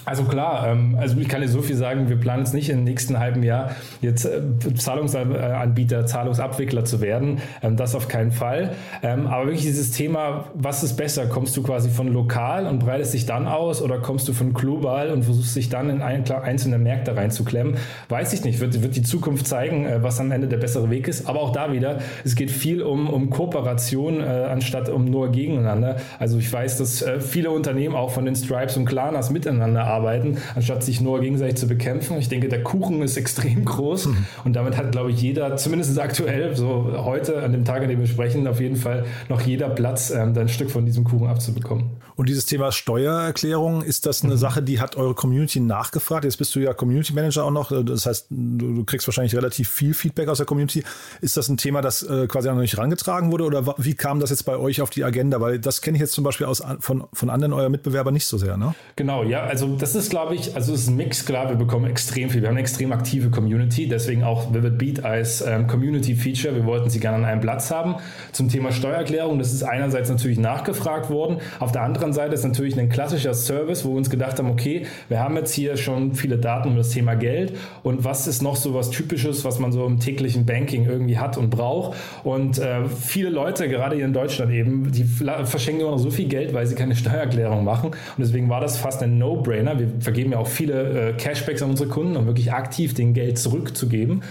also 0.04 0.24
klar, 0.24 0.66
ähm, 0.68 0.96
also 0.98 1.16
ich 1.18 1.28
kann 1.28 1.42
dir 1.42 1.48
so 1.48 1.62
viel 1.62 1.76
sagen, 1.76 2.08
wir 2.08 2.16
planen 2.16 2.40
jetzt 2.40 2.54
nicht 2.54 2.70
im 2.70 2.82
nächsten 2.82 3.20
halben 3.20 3.42
Jahr 3.44 3.70
jetzt 4.00 4.24
äh, 4.24 4.40
Zahlungsanbieter, 4.74 6.06
Zahlungsabwickler 6.06 6.84
zu 6.84 7.00
werden. 7.00 7.38
Ähm, 7.62 7.76
das 7.76 7.94
auf 7.94 8.08
keinen 8.08 8.32
Fall. 8.32 8.74
Ähm, 9.02 9.28
aber 9.28 9.46
wirklich 9.46 9.64
dieses 9.64 9.92
Thema, 9.92 10.46
was 10.54 10.82
ist 10.82 10.96
besser? 10.96 11.26
Kommst 11.26 11.56
du 11.56 11.62
quasi 11.62 11.88
von 11.88 12.08
lokal 12.08 12.66
und 12.66 12.80
breitest 12.80 13.14
dich 13.14 13.26
dann 13.26 13.46
aus 13.46 13.80
oder 13.80 13.98
kommst 14.00 14.26
du 14.26 14.32
von 14.32 14.52
global 14.52 15.10
und 15.10 15.22
versuchst 15.24 15.54
dich 15.54 15.68
dann 15.68 15.88
in 15.88 16.02
einzelne 16.02 16.78
Märkte 16.78 17.16
reinzuklemmen? 17.16 17.76
Weiß 18.08 18.32
ich 18.32 18.44
nicht. 18.44 18.58
Wird, 18.58 18.82
wird 18.82 18.96
die 18.96 19.02
Zukunft 19.02 19.46
zeigen, 19.46 19.86
äh, 19.86 20.02
was 20.02 20.18
am 20.18 20.32
Ende 20.32 20.48
der 20.48 20.56
bessere 20.56 20.90
Weg 20.90 21.06
ist. 21.06 21.28
Aber 21.28 21.40
auch 21.40 21.52
da 21.52 21.72
wieder, 21.72 21.98
es 22.24 22.34
geht 22.34 22.50
viel 22.50 22.82
um, 22.82 23.08
um 23.08 23.30
Kooperation 23.30 24.20
äh, 24.20 24.24
anstatt 24.24 24.88
um 24.88 25.04
nur 25.04 25.30
gegeneinander. 25.30 25.96
Also 26.18 26.38
ich 26.38 26.52
weiß, 26.52 26.78
dass 26.78 27.04
viele 27.20 27.50
Unternehmen 27.50 27.94
auch 27.94 28.10
von 28.10 28.24
den 28.24 28.34
Stripes 28.34 28.76
und 28.76 28.84
Klarnas 28.84 29.30
miteinander 29.30 29.91
arbeiten, 29.92 30.38
anstatt 30.54 30.82
sich 30.82 31.00
nur 31.00 31.20
gegenseitig 31.20 31.56
zu 31.56 31.66
bekämpfen. 31.66 32.18
Ich 32.18 32.28
denke, 32.28 32.48
der 32.48 32.62
Kuchen 32.62 33.02
ist 33.02 33.16
extrem 33.16 33.64
groß 33.64 34.06
mhm. 34.06 34.26
und 34.44 34.54
damit 34.54 34.76
hat, 34.76 34.92
glaube 34.92 35.10
ich, 35.10 35.20
jeder, 35.20 35.56
zumindest 35.56 35.98
aktuell, 35.98 36.56
so 36.56 36.92
heute, 37.04 37.42
an 37.42 37.52
dem 37.52 37.64
Tag, 37.64 37.82
an 37.82 37.88
dem 37.88 38.00
wir 38.00 38.06
sprechen, 38.06 38.46
auf 38.46 38.60
jeden 38.60 38.76
Fall 38.76 39.04
noch 39.28 39.40
jeder 39.40 39.68
Platz, 39.68 40.10
ähm, 40.10 40.36
ein 40.36 40.48
Stück 40.48 40.70
von 40.70 40.86
diesem 40.86 41.04
Kuchen 41.04 41.26
abzubekommen. 41.26 41.90
Und 42.16 42.28
dieses 42.28 42.46
Thema 42.46 42.72
Steuererklärung, 42.72 43.82
ist 43.82 44.06
das 44.06 44.22
eine 44.22 44.34
mhm. 44.34 44.38
Sache, 44.38 44.62
die 44.62 44.80
hat 44.80 44.96
eure 44.96 45.14
Community 45.14 45.60
nachgefragt? 45.60 46.24
Jetzt 46.24 46.36
bist 46.36 46.54
du 46.54 46.60
ja 46.60 46.74
Community 46.74 47.12
Manager 47.12 47.44
auch 47.44 47.50
noch. 47.50 47.72
Das 47.84 48.06
heißt, 48.06 48.26
du, 48.30 48.74
du 48.74 48.84
kriegst 48.84 49.06
wahrscheinlich 49.06 49.34
relativ 49.34 49.68
viel 49.68 49.94
Feedback 49.94 50.28
aus 50.28 50.38
der 50.38 50.46
Community. 50.46 50.84
Ist 51.20 51.36
das 51.36 51.48
ein 51.48 51.56
Thema, 51.56 51.80
das 51.80 52.02
äh, 52.02 52.26
quasi 52.26 52.48
noch 52.48 52.56
nicht 52.56 52.76
herangetragen 52.76 53.32
wurde? 53.32 53.44
Oder 53.44 53.74
wie 53.78 53.94
kam 53.94 54.20
das 54.20 54.30
jetzt 54.30 54.44
bei 54.44 54.56
euch 54.56 54.82
auf 54.82 54.90
die 54.90 55.04
Agenda? 55.04 55.40
Weil 55.40 55.58
das 55.58 55.80
kenne 55.80 55.96
ich 55.96 56.00
jetzt 56.00 56.12
zum 56.12 56.24
Beispiel 56.24 56.46
aus, 56.46 56.62
von, 56.80 57.04
von 57.12 57.30
anderen 57.30 57.52
eurer 57.52 57.70
Mitbewerber 57.70 58.10
nicht 58.10 58.26
so 58.26 58.36
sehr, 58.38 58.56
ne? 58.56 58.74
Genau, 58.96 59.24
ja. 59.24 59.44
Also 59.44 59.76
das 59.82 59.96
ist, 59.96 60.10
glaube 60.10 60.36
ich, 60.36 60.54
also 60.54 60.74
es 60.74 60.82
ist 60.82 60.90
ein 60.90 60.96
Mix, 60.96 61.26
klar, 61.26 61.48
wir 61.48 61.56
bekommen 61.56 61.90
extrem 61.90 62.30
viel. 62.30 62.40
Wir 62.40 62.46
haben 62.46 62.54
eine 62.54 62.60
extrem 62.60 62.92
aktive 62.92 63.30
Community, 63.30 63.88
deswegen 63.88 64.22
auch 64.22 64.54
Vivid 64.54 64.78
Beat 64.78 65.04
als 65.04 65.44
ähm, 65.44 65.66
Community-Feature. 65.66 66.54
Wir 66.54 66.64
wollten 66.66 66.88
sie 66.88 67.00
gerne 67.00 67.16
an 67.16 67.24
einem 67.24 67.40
Platz 67.40 67.72
haben. 67.72 67.96
Zum 68.30 68.48
Thema 68.48 68.70
Steuererklärung, 68.70 69.40
das 69.40 69.52
ist 69.52 69.64
einerseits 69.64 70.08
natürlich 70.08 70.38
nachgefragt 70.38 71.10
worden. 71.10 71.38
Auf 71.58 71.72
der 71.72 71.82
anderen 71.82 72.12
Seite 72.12 72.32
ist 72.32 72.44
natürlich 72.44 72.78
ein 72.78 72.90
klassischer 72.90 73.34
Service, 73.34 73.84
wo 73.84 73.88
wir 73.88 73.96
uns 73.96 74.08
gedacht 74.08 74.38
haben, 74.38 74.48
okay, 74.48 74.86
wir 75.08 75.18
haben 75.18 75.34
jetzt 75.34 75.52
hier 75.52 75.76
schon 75.76 76.14
viele 76.14 76.38
Daten 76.38 76.68
um 76.68 76.76
das 76.76 76.90
Thema 76.90 77.16
Geld 77.16 77.56
und 77.82 78.04
was 78.04 78.28
ist 78.28 78.40
noch 78.40 78.54
so 78.54 78.74
was 78.74 78.90
Typisches, 78.90 79.44
was 79.44 79.58
man 79.58 79.72
so 79.72 79.84
im 79.84 79.98
täglichen 79.98 80.46
Banking 80.46 80.86
irgendwie 80.86 81.18
hat 81.18 81.36
und 81.36 81.50
braucht. 81.50 81.98
Und 82.22 82.60
äh, 82.60 82.84
viele 82.84 83.30
Leute, 83.30 83.68
gerade 83.68 83.96
hier 83.96 84.04
in 84.04 84.12
Deutschland 84.12 84.52
eben, 84.52 84.92
die 84.92 85.02
verschenken 85.02 85.80
immer 85.80 85.90
noch 85.90 85.98
so 85.98 86.10
viel 86.10 86.28
Geld, 86.28 86.54
weil 86.54 86.68
sie 86.68 86.76
keine 86.76 86.94
Steuererklärung 86.94 87.64
machen. 87.64 87.88
Und 87.88 88.18
deswegen 88.18 88.48
war 88.48 88.60
das 88.60 88.76
fast 88.76 89.02
ein 89.02 89.18
No-Brainer. 89.18 89.71
Wir 89.78 89.88
vergeben 90.00 90.32
ja 90.32 90.38
auch 90.38 90.48
viele 90.48 91.10
äh, 91.10 91.12
Cashbacks 91.14 91.62
an 91.62 91.70
unsere 91.70 91.88
Kunden, 91.88 92.16
um 92.16 92.26
wirklich 92.26 92.52
aktiv 92.52 92.94
den 92.94 93.14
Geld 93.14 93.38
zurückzugeben. 93.38 94.22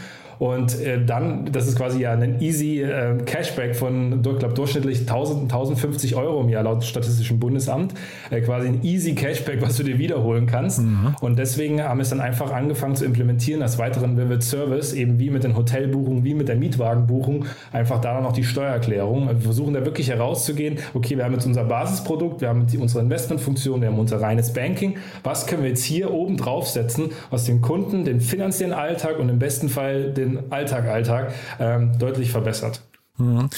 Und 0.41 0.81
äh, 0.81 1.05
dann, 1.05 1.51
das 1.51 1.67
ist 1.67 1.77
quasi 1.77 2.01
ja 2.01 2.13
ein 2.13 2.41
easy 2.41 2.81
äh, 2.81 3.15
Cashback 3.27 3.75
von, 3.75 4.23
ich 4.25 4.39
glaube, 4.39 4.55
durchschnittlich 4.55 5.01
1000, 5.01 5.43
1050 5.43 6.15
Euro 6.15 6.41
im 6.41 6.49
Jahr 6.49 6.63
laut 6.63 6.83
Statistischen 6.83 7.39
Bundesamt. 7.39 7.93
Äh, 8.31 8.41
quasi 8.41 8.69
ein 8.69 8.79
easy 8.81 9.13
Cashback, 9.13 9.61
was 9.61 9.77
du 9.77 9.83
dir 9.83 9.99
wiederholen 9.99 10.47
kannst. 10.47 10.79
Mhm. 10.79 11.15
Und 11.21 11.37
deswegen 11.37 11.83
haben 11.83 11.99
wir 11.99 12.01
es 12.01 12.09
dann 12.09 12.21
einfach 12.21 12.51
angefangen 12.51 12.95
zu 12.95 13.05
implementieren 13.05 13.61
als 13.61 13.77
weiteren 13.77 14.17
Vivid 14.17 14.41
Service, 14.41 14.93
eben 14.93 15.19
wie 15.19 15.29
mit 15.29 15.43
den 15.43 15.55
Hotelbuchungen, 15.55 16.23
wie 16.23 16.33
mit 16.33 16.47
der 16.47 16.55
Mietwagenbuchung, 16.55 17.45
einfach 17.71 18.01
da 18.01 18.19
noch 18.19 18.33
die 18.33 18.43
Steuererklärung. 18.43 19.27
Wir 19.27 19.35
versuchen 19.41 19.75
da 19.75 19.85
wirklich 19.85 20.09
herauszugehen, 20.09 20.79
okay, 20.95 21.17
wir 21.17 21.23
haben 21.23 21.33
jetzt 21.33 21.45
unser 21.45 21.65
Basisprodukt, 21.65 22.41
wir 22.41 22.49
haben 22.49 22.65
unsere 22.79 23.03
Investmentfunktion, 23.03 23.81
wir 23.81 23.89
haben 23.89 23.99
unser 23.99 24.19
reines 24.19 24.53
Banking. 24.53 24.95
Was 25.21 25.45
können 25.45 25.61
wir 25.61 25.69
jetzt 25.69 25.83
hier 25.83 26.11
oben 26.11 26.37
draufsetzen, 26.37 27.11
was 27.29 27.43
den 27.43 27.61
Kunden, 27.61 28.05
den 28.05 28.21
finanziellen 28.21 28.73
Alltag 28.73 29.19
und 29.19 29.29
im 29.29 29.37
besten 29.37 29.69
Fall 29.69 30.11
den 30.11 30.30
Alltag, 30.49 30.85
Alltag 30.85 31.33
ähm, 31.59 31.97
deutlich 31.97 32.31
verbessert. 32.31 32.81
Mhm. 33.17 33.49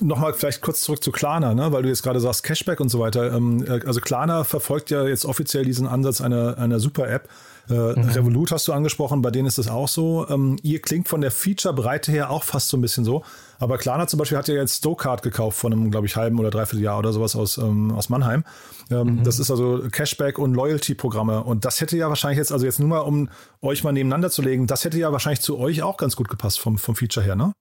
Nochmal 0.00 0.34
vielleicht 0.34 0.60
kurz 0.60 0.80
zurück 0.80 1.02
zu 1.02 1.12
Klarna, 1.12 1.54
ne? 1.54 1.70
weil 1.70 1.82
du 1.82 1.88
jetzt 1.88 2.02
gerade 2.02 2.18
sagst 2.18 2.42
Cashback 2.42 2.80
und 2.80 2.88
so 2.88 2.98
weiter. 2.98 3.32
Ähm, 3.32 3.64
äh, 3.64 3.80
also 3.86 4.00
Klarna 4.00 4.44
verfolgt 4.44 4.90
ja 4.90 5.06
jetzt 5.06 5.24
offiziell 5.24 5.64
diesen 5.64 5.86
Ansatz 5.86 6.20
einer, 6.20 6.58
einer 6.58 6.80
Super-App. 6.80 7.28
Äh, 7.70 7.72
mhm. 7.72 8.08
Revolut 8.08 8.50
hast 8.50 8.66
du 8.66 8.72
angesprochen, 8.72 9.22
bei 9.22 9.30
denen 9.30 9.46
ist 9.46 9.58
das 9.58 9.68
auch 9.68 9.88
so. 9.88 10.26
Ähm, 10.28 10.56
ihr 10.62 10.80
klingt 10.80 11.08
von 11.08 11.20
der 11.20 11.30
Feature-Breite 11.30 12.10
her 12.10 12.30
auch 12.30 12.42
fast 12.42 12.68
so 12.68 12.76
ein 12.76 12.80
bisschen 12.80 13.04
so. 13.04 13.22
Aber 13.58 13.78
Klarna 13.78 14.06
zum 14.06 14.18
Beispiel 14.18 14.38
hat 14.38 14.48
ja 14.48 14.54
jetzt 14.54 14.78
Stokart 14.78 15.22
gekauft 15.22 15.58
von 15.58 15.72
einem, 15.72 15.90
glaube 15.90 16.06
ich, 16.06 16.16
halben 16.16 16.38
oder 16.38 16.50
dreiviertel 16.50 16.82
Jahr 16.82 16.98
oder 16.98 17.12
sowas 17.12 17.36
aus, 17.36 17.58
ähm, 17.58 17.92
aus 17.92 18.08
Mannheim. 18.08 18.44
Ähm, 18.90 19.16
mhm. 19.16 19.24
Das 19.24 19.38
ist 19.38 19.50
also 19.50 19.82
Cashback 19.90 20.38
und 20.38 20.54
Loyalty-Programme. 20.54 21.42
Und 21.42 21.64
das 21.64 21.80
hätte 21.80 21.96
ja 21.96 22.08
wahrscheinlich 22.08 22.38
jetzt, 22.38 22.52
also 22.52 22.64
jetzt 22.64 22.78
nur 22.78 22.88
mal, 22.88 23.00
um 23.00 23.28
euch 23.60 23.84
mal 23.84 23.92
nebeneinander 23.92 24.30
zu 24.30 24.42
legen, 24.42 24.66
das 24.66 24.84
hätte 24.84 24.98
ja 24.98 25.12
wahrscheinlich 25.12 25.40
zu 25.40 25.58
euch 25.58 25.82
auch 25.82 25.96
ganz 25.96 26.16
gut 26.16 26.28
gepasst 26.28 26.60
vom, 26.60 26.78
vom 26.78 26.94
Feature 26.94 27.24
her, 27.24 27.36
ne? 27.36 27.52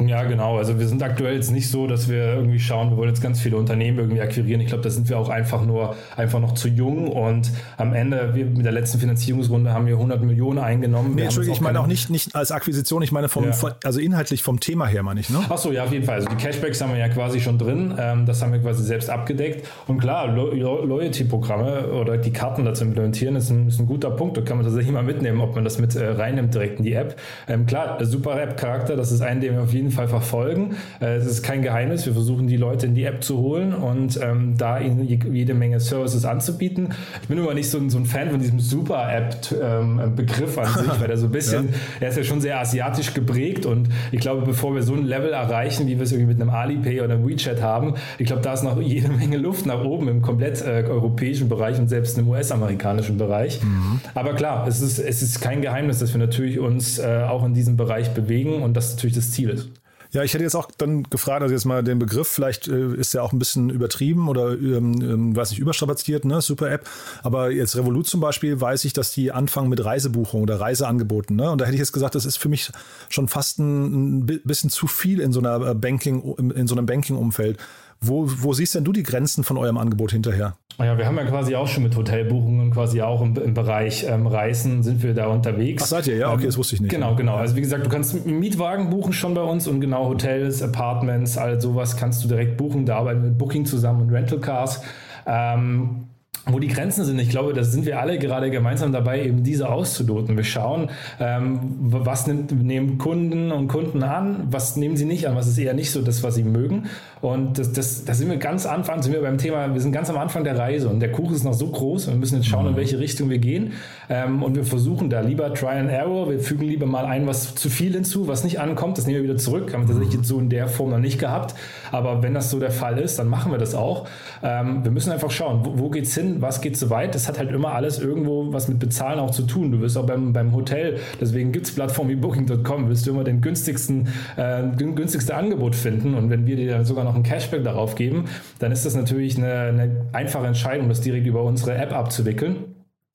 Ja, 0.00 0.24
genau. 0.24 0.56
Also 0.56 0.78
wir 0.78 0.88
sind 0.88 1.02
aktuell 1.02 1.34
jetzt 1.34 1.50
nicht 1.50 1.70
so, 1.70 1.86
dass 1.86 2.08
wir 2.08 2.34
irgendwie 2.34 2.58
schauen, 2.58 2.90
wir 2.90 2.96
wollen 2.96 3.10
jetzt 3.10 3.20
ganz 3.20 3.40
viele 3.40 3.56
Unternehmen 3.56 3.98
irgendwie 3.98 4.20
akquirieren. 4.20 4.60
Ich 4.60 4.68
glaube, 4.68 4.82
da 4.82 4.90
sind 4.90 5.08
wir 5.08 5.18
auch 5.18 5.28
einfach 5.28 5.64
nur 5.64 5.94
einfach 6.16 6.40
noch 6.40 6.54
zu 6.54 6.68
jung 6.68 7.08
und 7.08 7.50
am 7.76 7.92
Ende, 7.92 8.34
wir 8.34 8.46
mit 8.46 8.64
der 8.64 8.72
letzten 8.72 8.98
Finanzierungsrunde 8.98 9.72
haben 9.72 9.86
wir 9.86 9.94
100 9.94 10.22
Millionen 10.22 10.58
eingenommen. 10.58 11.14
Nee, 11.14 11.24
Entschuldigung, 11.24 11.56
ich 11.56 11.60
meine 11.60 11.80
auch 11.80 11.86
nicht, 11.86 12.08
nicht 12.08 12.34
als 12.34 12.50
Akquisition, 12.50 13.02
ich 13.02 13.12
meine 13.12 13.28
vom, 13.28 13.44
ja. 13.44 13.76
also 13.84 14.00
inhaltlich 14.00 14.42
vom 14.42 14.58
Thema 14.58 14.86
her, 14.86 15.02
meine 15.02 15.20
ich, 15.20 15.28
ne? 15.28 15.44
Ach 15.48 15.58
so, 15.58 15.70
ja, 15.70 15.84
auf 15.84 15.92
jeden 15.92 16.04
Fall. 16.04 16.16
Also 16.16 16.28
die 16.28 16.36
Cashbacks 16.36 16.80
haben 16.80 16.92
wir 16.92 16.98
ja 16.98 17.08
quasi 17.08 17.40
schon 17.40 17.58
drin. 17.58 17.94
Ähm, 17.98 18.26
das 18.26 18.42
haben 18.42 18.52
wir 18.52 18.60
quasi 18.60 18.82
selbst 18.82 19.10
abgedeckt. 19.10 19.66
Und 19.86 19.98
klar, 19.98 20.28
Lo 20.28 20.50
Loyalty-Programme 20.50 21.92
oder 21.92 22.16
die 22.16 22.32
Karten 22.32 22.64
dazu 22.64 22.84
implementieren, 22.84 23.36
ist 23.36 23.50
ein, 23.50 23.68
ist 23.68 23.78
ein, 23.78 23.86
guter 23.86 24.10
Punkt. 24.10 24.36
Da 24.36 24.42
kann 24.42 24.56
man 24.56 24.64
tatsächlich 24.64 24.92
mal 24.92 25.02
mitnehmen, 25.02 25.40
ob 25.40 25.54
man 25.54 25.64
das 25.64 25.78
mit 25.78 25.94
äh, 25.94 26.08
reinnimmt 26.08 26.54
direkt 26.54 26.78
in 26.78 26.84
die 26.84 26.94
App. 26.94 27.16
Ähm, 27.48 27.66
klar, 27.66 28.02
super 28.04 28.40
App-Charakter, 28.40 28.96
das 28.96 29.12
ist 29.12 29.20
ein, 29.20 29.40
den 29.40 29.54
wir 29.54 29.59
auf 29.60 29.72
jeden 29.72 29.90
Fall 29.90 30.08
verfolgen. 30.08 30.76
Äh, 31.00 31.16
es 31.16 31.26
ist 31.26 31.42
kein 31.42 31.62
Geheimnis. 31.62 32.06
Wir 32.06 32.12
versuchen, 32.12 32.46
die 32.46 32.56
Leute 32.56 32.86
in 32.86 32.94
die 32.94 33.04
App 33.04 33.22
zu 33.22 33.38
holen 33.38 33.74
und 33.74 34.18
ähm, 34.22 34.54
da 34.56 34.78
ihnen 34.78 35.04
jede 35.04 35.54
Menge 35.54 35.80
Services 35.80 36.24
anzubieten. 36.24 36.90
Ich 37.22 37.28
bin 37.28 37.38
immer 37.38 37.54
nicht 37.54 37.70
so, 37.70 37.86
so 37.88 37.98
ein 37.98 38.06
Fan 38.06 38.30
von 38.30 38.40
diesem 38.40 38.60
Super-App-Begriff 38.60 40.56
ähm, 40.56 40.64
an 40.64 40.84
sich, 40.84 41.00
weil 41.00 41.08
der 41.08 41.16
so 41.16 41.26
ein 41.26 41.32
bisschen, 41.32 41.68
ja. 41.68 41.74
er 42.00 42.08
ist 42.08 42.16
ja 42.16 42.24
schon 42.24 42.40
sehr 42.40 42.60
asiatisch 42.60 43.14
geprägt 43.14 43.66
und 43.66 43.88
ich 44.12 44.20
glaube, 44.20 44.42
bevor 44.42 44.74
wir 44.74 44.82
so 44.82 44.94
ein 44.94 45.04
Level 45.04 45.32
erreichen, 45.32 45.86
wie 45.86 45.96
wir 45.96 46.02
es 46.02 46.12
irgendwie 46.12 46.34
mit 46.34 46.40
einem 46.40 46.50
Alipay 46.50 47.00
oder 47.00 47.14
einem 47.14 47.28
WeChat 47.28 47.62
haben, 47.62 47.94
ich 48.18 48.26
glaube, 48.26 48.42
da 48.42 48.52
ist 48.52 48.64
noch 48.64 48.80
jede 48.80 49.08
Menge 49.08 49.36
Luft 49.36 49.66
nach 49.66 49.84
oben 49.84 50.08
im 50.08 50.22
komplett 50.22 50.62
äh, 50.62 50.84
europäischen 50.88 51.48
Bereich 51.48 51.78
und 51.78 51.88
selbst 51.88 52.18
im 52.18 52.28
US-amerikanischen 52.28 53.18
Bereich. 53.18 53.62
Mhm. 53.62 54.00
Aber 54.14 54.34
klar, 54.34 54.66
es 54.66 54.80
ist, 54.80 54.98
es 54.98 55.22
ist 55.22 55.40
kein 55.40 55.62
Geheimnis, 55.62 55.98
dass 55.98 56.12
wir 56.12 56.18
natürlich 56.18 56.58
uns 56.58 56.98
äh, 56.98 57.24
auch 57.28 57.44
in 57.44 57.54
diesem 57.54 57.76
Bereich 57.76 58.10
bewegen 58.10 58.62
und 58.62 58.76
das 58.76 58.94
natürlich 58.94 59.16
das 59.16 59.30
Ziel 59.30 59.49
ist. 59.54 59.70
Ja, 60.12 60.24
ich 60.24 60.34
hätte 60.34 60.42
jetzt 60.42 60.56
auch 60.56 60.68
dann 60.76 61.04
gefragt, 61.04 61.42
also 61.42 61.54
jetzt 61.54 61.66
mal 61.66 61.84
den 61.84 62.00
Begriff, 62.00 62.26
vielleicht 62.26 62.66
äh, 62.66 62.94
ist 62.94 63.14
der 63.14 63.22
auch 63.22 63.32
ein 63.32 63.38
bisschen 63.38 63.70
übertrieben 63.70 64.28
oder, 64.28 64.54
ähm, 64.54 65.00
ähm, 65.00 65.36
weiß 65.36 65.50
nicht, 65.50 65.60
überstrapaziert, 65.60 66.24
ne, 66.24 66.40
Super 66.40 66.68
App. 66.70 66.88
Aber 67.22 67.52
jetzt 67.52 67.76
Revolut 67.76 68.08
zum 68.08 68.20
Beispiel 68.20 68.60
weiß 68.60 68.84
ich, 68.86 68.92
dass 68.92 69.12
die 69.12 69.30
anfangen 69.30 69.68
mit 69.68 69.84
Reisebuchungen 69.84 70.42
oder 70.42 70.60
Reiseangeboten, 70.60 71.36
ne? 71.36 71.50
Und 71.52 71.60
da 71.60 71.64
hätte 71.64 71.76
ich 71.76 71.80
jetzt 71.80 71.92
gesagt, 71.92 72.16
das 72.16 72.24
ist 72.24 72.38
für 72.38 72.48
mich 72.48 72.72
schon 73.08 73.28
fast 73.28 73.60
ein, 73.60 74.18
ein 74.18 74.26
bisschen 74.26 74.70
zu 74.70 74.88
viel 74.88 75.20
in 75.20 75.32
so 75.32 75.38
einer 75.38 75.64
äh, 75.64 75.74
Banking, 75.74 76.34
in 76.56 76.66
so 76.66 76.74
einem 76.74 76.86
Banking-Umfeld. 76.86 77.58
Wo, 78.02 78.24
wo 78.26 78.52
siehst 78.54 78.74
denn 78.74 78.84
du 78.84 78.92
die 78.92 79.02
Grenzen 79.02 79.44
von 79.44 79.58
eurem 79.58 79.76
Angebot 79.76 80.12
hinterher? 80.12 80.54
Ja, 80.78 80.96
wir 80.96 81.04
haben 81.04 81.16
ja 81.18 81.24
quasi 81.24 81.54
auch 81.54 81.68
schon 81.68 81.82
mit 81.82 81.94
Hotelbuchungen 81.94 82.70
quasi 82.70 83.02
auch 83.02 83.20
im, 83.20 83.36
im 83.36 83.52
Bereich 83.52 84.06
ähm, 84.08 84.26
Reisen 84.26 84.82
sind 84.82 85.02
wir 85.02 85.12
da 85.12 85.26
unterwegs. 85.26 85.82
Ach, 85.82 85.88
seid 85.88 86.06
ihr? 86.06 86.16
Ja, 86.16 86.32
okay, 86.32 86.46
das 86.46 86.56
wusste 86.56 86.76
ich 86.76 86.80
nicht. 86.80 86.90
Genau, 86.90 87.14
genau. 87.14 87.36
Also 87.36 87.56
wie 87.56 87.60
gesagt, 87.60 87.84
du 87.84 87.90
kannst 87.90 88.24
Mietwagen 88.24 88.88
buchen 88.88 89.12
schon 89.12 89.34
bei 89.34 89.42
uns 89.42 89.66
und 89.66 89.80
genau 89.80 90.08
Hotels, 90.08 90.62
Apartments, 90.62 91.36
all 91.36 91.60
sowas 91.60 91.98
kannst 91.98 92.24
du 92.24 92.28
direkt 92.28 92.56
buchen. 92.56 92.86
Da 92.86 92.96
arbeiten 92.96 93.22
wir 93.22 93.28
mit 93.28 93.38
Booking 93.38 93.66
zusammen 93.66 94.02
und 94.02 94.10
Rental 94.10 94.40
Cars. 94.40 94.82
Ähm, 95.26 96.06
wo 96.46 96.58
die 96.58 96.68
Grenzen 96.68 97.04
sind. 97.04 97.18
Ich 97.18 97.28
glaube, 97.28 97.52
da 97.52 97.64
sind 97.64 97.84
wir 97.84 98.00
alle 98.00 98.18
gerade 98.18 98.50
gemeinsam 98.50 98.92
dabei, 98.92 99.24
eben 99.24 99.42
diese 99.42 99.68
auszuloten. 99.68 100.36
Wir 100.36 100.44
schauen, 100.44 100.90
ähm, 101.18 101.60
was 101.80 102.26
nimmt, 102.26 102.50
nehmen 102.52 102.98
Kunden 102.98 103.52
und 103.52 103.68
Kunden 103.68 104.02
an, 104.02 104.46
was 104.50 104.76
nehmen 104.76 104.96
sie 104.96 105.04
nicht 105.04 105.28
an, 105.28 105.36
was 105.36 105.46
ist 105.46 105.58
eher 105.58 105.74
nicht 105.74 105.90
so 105.90 106.02
das, 106.02 106.22
was 106.22 106.34
sie 106.34 106.44
mögen. 106.44 106.86
Und 107.20 107.58
das, 107.58 107.72
das, 107.72 108.04
da 108.04 108.14
sind 108.14 108.30
wir 108.30 108.38
ganz 108.38 108.64
Anfang, 108.64 109.02
sind 109.02 109.12
wir 109.12 109.20
beim 109.20 109.36
Thema, 109.36 109.72
wir 109.72 109.80
sind 109.80 109.92
ganz 109.92 110.08
am 110.08 110.16
Anfang 110.16 110.42
der 110.44 110.58
Reise 110.58 110.88
und 110.88 111.00
der 111.00 111.12
Kuchen 111.12 111.34
ist 111.34 111.44
noch 111.44 111.52
so 111.52 111.66
groß 111.66 112.06
und 112.06 112.14
wir 112.14 112.18
müssen 112.18 112.36
jetzt 112.36 112.48
schauen, 112.48 112.66
in 112.66 112.72
mhm. 112.72 112.76
welche 112.76 112.98
Richtung 112.98 113.28
wir 113.28 113.38
gehen. 113.38 113.72
Ähm, 114.08 114.42
und 114.42 114.56
wir 114.56 114.64
versuchen 114.64 115.10
da 115.10 115.20
lieber 115.20 115.52
Try 115.52 115.78
and 115.78 115.90
Error, 115.90 116.30
wir 116.30 116.40
fügen 116.40 116.64
lieber 116.64 116.86
mal 116.86 117.04
ein, 117.04 117.26
was 117.26 117.54
zu 117.54 117.68
viel 117.68 117.92
hinzu, 117.92 118.26
was 118.26 118.42
nicht 118.42 118.58
ankommt, 118.58 118.96
das 118.96 119.06
nehmen 119.06 119.18
wir 119.18 119.24
wieder 119.24 119.36
zurück. 119.36 119.72
Haben 119.74 119.82
wir 119.82 119.88
tatsächlich 119.88 120.14
jetzt 120.14 120.28
so 120.28 120.38
in 120.38 120.48
der 120.48 120.68
Form 120.68 120.90
noch 120.90 120.98
nicht 120.98 121.18
gehabt. 121.18 121.54
Aber 121.92 122.22
wenn 122.22 122.34
das 122.34 122.50
so 122.50 122.58
der 122.58 122.70
Fall 122.70 122.98
ist, 122.98 123.18
dann 123.18 123.28
machen 123.28 123.52
wir 123.52 123.58
das 123.58 123.74
auch. 123.74 124.06
Ähm, 124.42 124.82
wir 124.84 124.90
müssen 124.90 125.12
einfach 125.12 125.30
schauen, 125.30 125.60
wo, 125.64 125.78
wo 125.78 125.90
geht's 125.90 126.14
hin, 126.14 126.36
was 126.40 126.60
geht 126.60 126.76
so 126.76 126.88
weit. 126.90 127.14
Das 127.14 127.28
hat 127.28 127.38
halt 127.38 127.50
immer 127.50 127.72
alles 127.72 127.98
irgendwo 127.98 128.52
was 128.52 128.68
mit 128.68 128.78
Bezahlen 128.78 129.18
auch 129.18 129.30
zu 129.30 129.42
tun. 129.42 129.72
Du 129.72 129.80
wirst 129.80 129.98
auch 129.98 130.06
beim, 130.06 130.32
beim 130.32 130.54
Hotel, 130.54 130.98
deswegen 131.20 131.52
gibt 131.52 131.66
es 131.66 131.74
Plattformen 131.74 132.10
wie 132.10 132.16
Booking.com, 132.16 132.88
wirst 132.88 133.06
du 133.06 133.10
immer 133.10 133.24
den 133.24 133.40
günstigsten, 133.40 134.08
äh, 134.36 134.62
günstigste 134.76 135.34
Angebot 135.34 135.74
finden. 135.74 136.14
Und 136.14 136.30
wenn 136.30 136.46
wir 136.46 136.56
dir 136.56 136.72
dann 136.72 136.84
sogar 136.84 137.04
noch 137.04 137.09
ein 137.14 137.22
Cashback 137.22 137.64
darauf 137.64 137.94
geben, 137.94 138.26
dann 138.58 138.72
ist 138.72 138.86
das 138.86 138.94
natürlich 138.94 139.36
eine, 139.36 139.52
eine 139.52 140.06
einfache 140.12 140.46
Entscheidung, 140.46 140.88
das 140.88 141.00
direkt 141.00 141.26
über 141.26 141.42
unsere 141.42 141.74
App 141.74 141.92
abzuwickeln. 141.92 142.69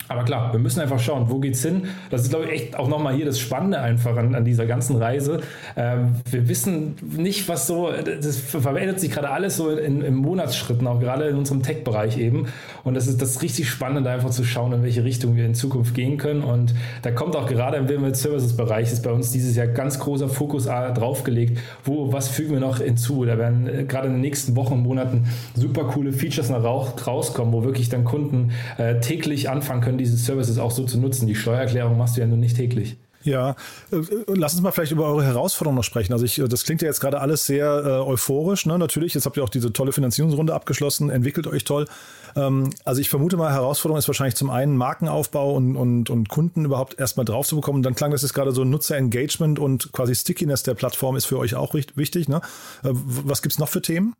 Aber 0.07 0.23
klar, 0.23 0.51
wir 0.51 0.59
müssen 0.59 0.81
einfach 0.81 0.99
schauen, 0.99 1.29
wo 1.29 1.39
geht's 1.39 1.63
hin? 1.63 1.87
Das 2.09 2.21
ist, 2.21 2.29
glaube 2.29 2.45
ich, 2.45 2.51
echt 2.51 2.77
auch 2.77 2.87
nochmal 2.87 3.15
hier 3.15 3.25
das 3.25 3.39
Spannende 3.39 3.79
einfach 3.79 4.15
an, 4.17 4.35
an 4.35 4.45
dieser 4.45 4.65
ganzen 4.65 4.97
Reise. 4.97 5.41
Ähm, 5.75 6.15
wir 6.29 6.47
wissen 6.47 6.95
nicht, 7.01 7.49
was 7.49 7.67
so, 7.67 7.91
das 7.91 8.37
verändert 8.37 8.99
sich 8.99 9.11
gerade 9.11 9.29
alles 9.29 9.57
so 9.57 9.69
in, 9.69 10.01
in 10.01 10.15
Monatsschritten, 10.15 10.85
auch 10.87 10.99
gerade 10.99 11.25
in 11.25 11.37
unserem 11.37 11.63
Tech-Bereich 11.63 12.17
eben. 12.17 12.47
Und 12.83 12.93
das 12.93 13.07
ist 13.07 13.21
das 13.21 13.41
richtig 13.41 13.69
Spannende, 13.69 14.09
einfach 14.09 14.29
zu 14.29 14.43
schauen, 14.43 14.73
in 14.73 14.83
welche 14.83 15.03
Richtung 15.03 15.35
wir 15.35 15.45
in 15.45 15.55
Zukunft 15.55 15.95
gehen 15.95 16.17
können. 16.17 16.43
Und 16.43 16.75
da 17.01 17.11
kommt 17.11 17.35
auch 17.35 17.47
gerade 17.47 17.77
im 17.77 17.89
Wimmet 17.89 18.15
Services-Bereich, 18.15 18.91
ist 18.91 19.03
bei 19.03 19.11
uns 19.11 19.31
dieses 19.31 19.55
Jahr 19.55 19.67
ganz 19.67 19.99
großer 19.99 20.29
Fokus 20.29 20.65
draufgelegt, 20.65 21.59
wo, 21.83 22.13
was 22.13 22.27
fügen 22.27 22.53
wir 22.53 22.59
noch 22.59 22.79
hinzu? 22.79 23.25
Da 23.25 23.37
werden 23.37 23.67
äh, 23.67 23.83
gerade 23.85 24.07
in 24.07 24.13
den 24.13 24.21
nächsten 24.21 24.55
Wochen 24.55 24.73
und 24.73 24.83
Monaten 24.83 25.25
super 25.55 25.85
coole 25.85 26.13
Features 26.13 26.49
noch 26.49 26.63
rauskommen, 26.63 27.53
wo 27.53 27.63
wirklich 27.63 27.89
dann 27.89 28.03
Kunden 28.03 28.51
äh, 28.77 28.99
täglich 28.99 29.49
anfangen 29.49 29.81
können, 29.81 29.94
diese 29.97 30.17
Services 30.17 30.57
auch 30.57 30.71
so 30.71 30.85
zu 30.85 30.99
nutzen. 30.99 31.27
Die 31.27 31.35
Steuererklärung 31.35 31.97
machst 31.97 32.17
du 32.17 32.21
ja 32.21 32.27
nun 32.27 32.39
nicht 32.39 32.55
täglich. 32.55 32.97
Ja, 33.25 33.55
äh, 33.91 34.01
lass 34.27 34.53
uns 34.53 34.61
mal 34.61 34.71
vielleicht 34.71 34.91
über 34.91 35.05
eure 35.05 35.25
Herausforderungen 35.25 35.77
noch 35.77 35.83
sprechen. 35.83 36.13
Also 36.13 36.25
ich, 36.25 36.41
das 36.47 36.63
klingt 36.63 36.81
ja 36.81 36.87
jetzt 36.87 37.01
gerade 37.01 37.19
alles 37.19 37.45
sehr 37.45 37.83
äh, 37.83 37.89
euphorisch, 38.07 38.65
ne? 38.67 38.77
natürlich. 38.77 39.15
Jetzt 39.15 39.25
habt 39.25 39.35
ihr 39.35 39.43
auch 39.43 39.49
diese 39.49 39.73
tolle 39.73 39.91
Finanzierungsrunde 39.91 40.53
abgeschlossen, 40.53 41.09
entwickelt 41.09 41.47
euch 41.47 41.63
toll. 41.63 41.87
Ähm, 42.35 42.69
also 42.85 43.01
ich 43.01 43.09
vermute 43.09 43.35
mal, 43.35 43.51
Herausforderung 43.51 43.97
ist 43.97 44.07
wahrscheinlich 44.07 44.35
zum 44.35 44.51
einen 44.51 44.77
Markenaufbau 44.77 45.55
und, 45.55 45.75
und, 45.75 46.11
und 46.11 46.29
Kunden 46.29 46.65
überhaupt 46.65 46.99
erstmal 46.99 47.25
drauf 47.25 47.47
zu 47.47 47.55
bekommen. 47.55 47.81
Dann 47.81 47.95
klang 47.95 48.11
das 48.11 48.21
jetzt 48.21 48.33
gerade 48.33 48.51
so 48.51 48.63
Nutzer-Engagement 48.63 49.57
und 49.57 49.91
quasi 49.91 50.13
Stickiness 50.13 50.61
der 50.61 50.75
Plattform 50.75 51.15
ist 51.15 51.25
für 51.25 51.39
euch 51.39 51.55
auch 51.55 51.73
wichtig. 51.73 52.29
Ne? 52.29 52.41
Äh, 52.83 52.89
was 52.91 53.41
gibt's 53.41 53.57
noch 53.57 53.69
für 53.69 53.81
Themen? 53.81 54.13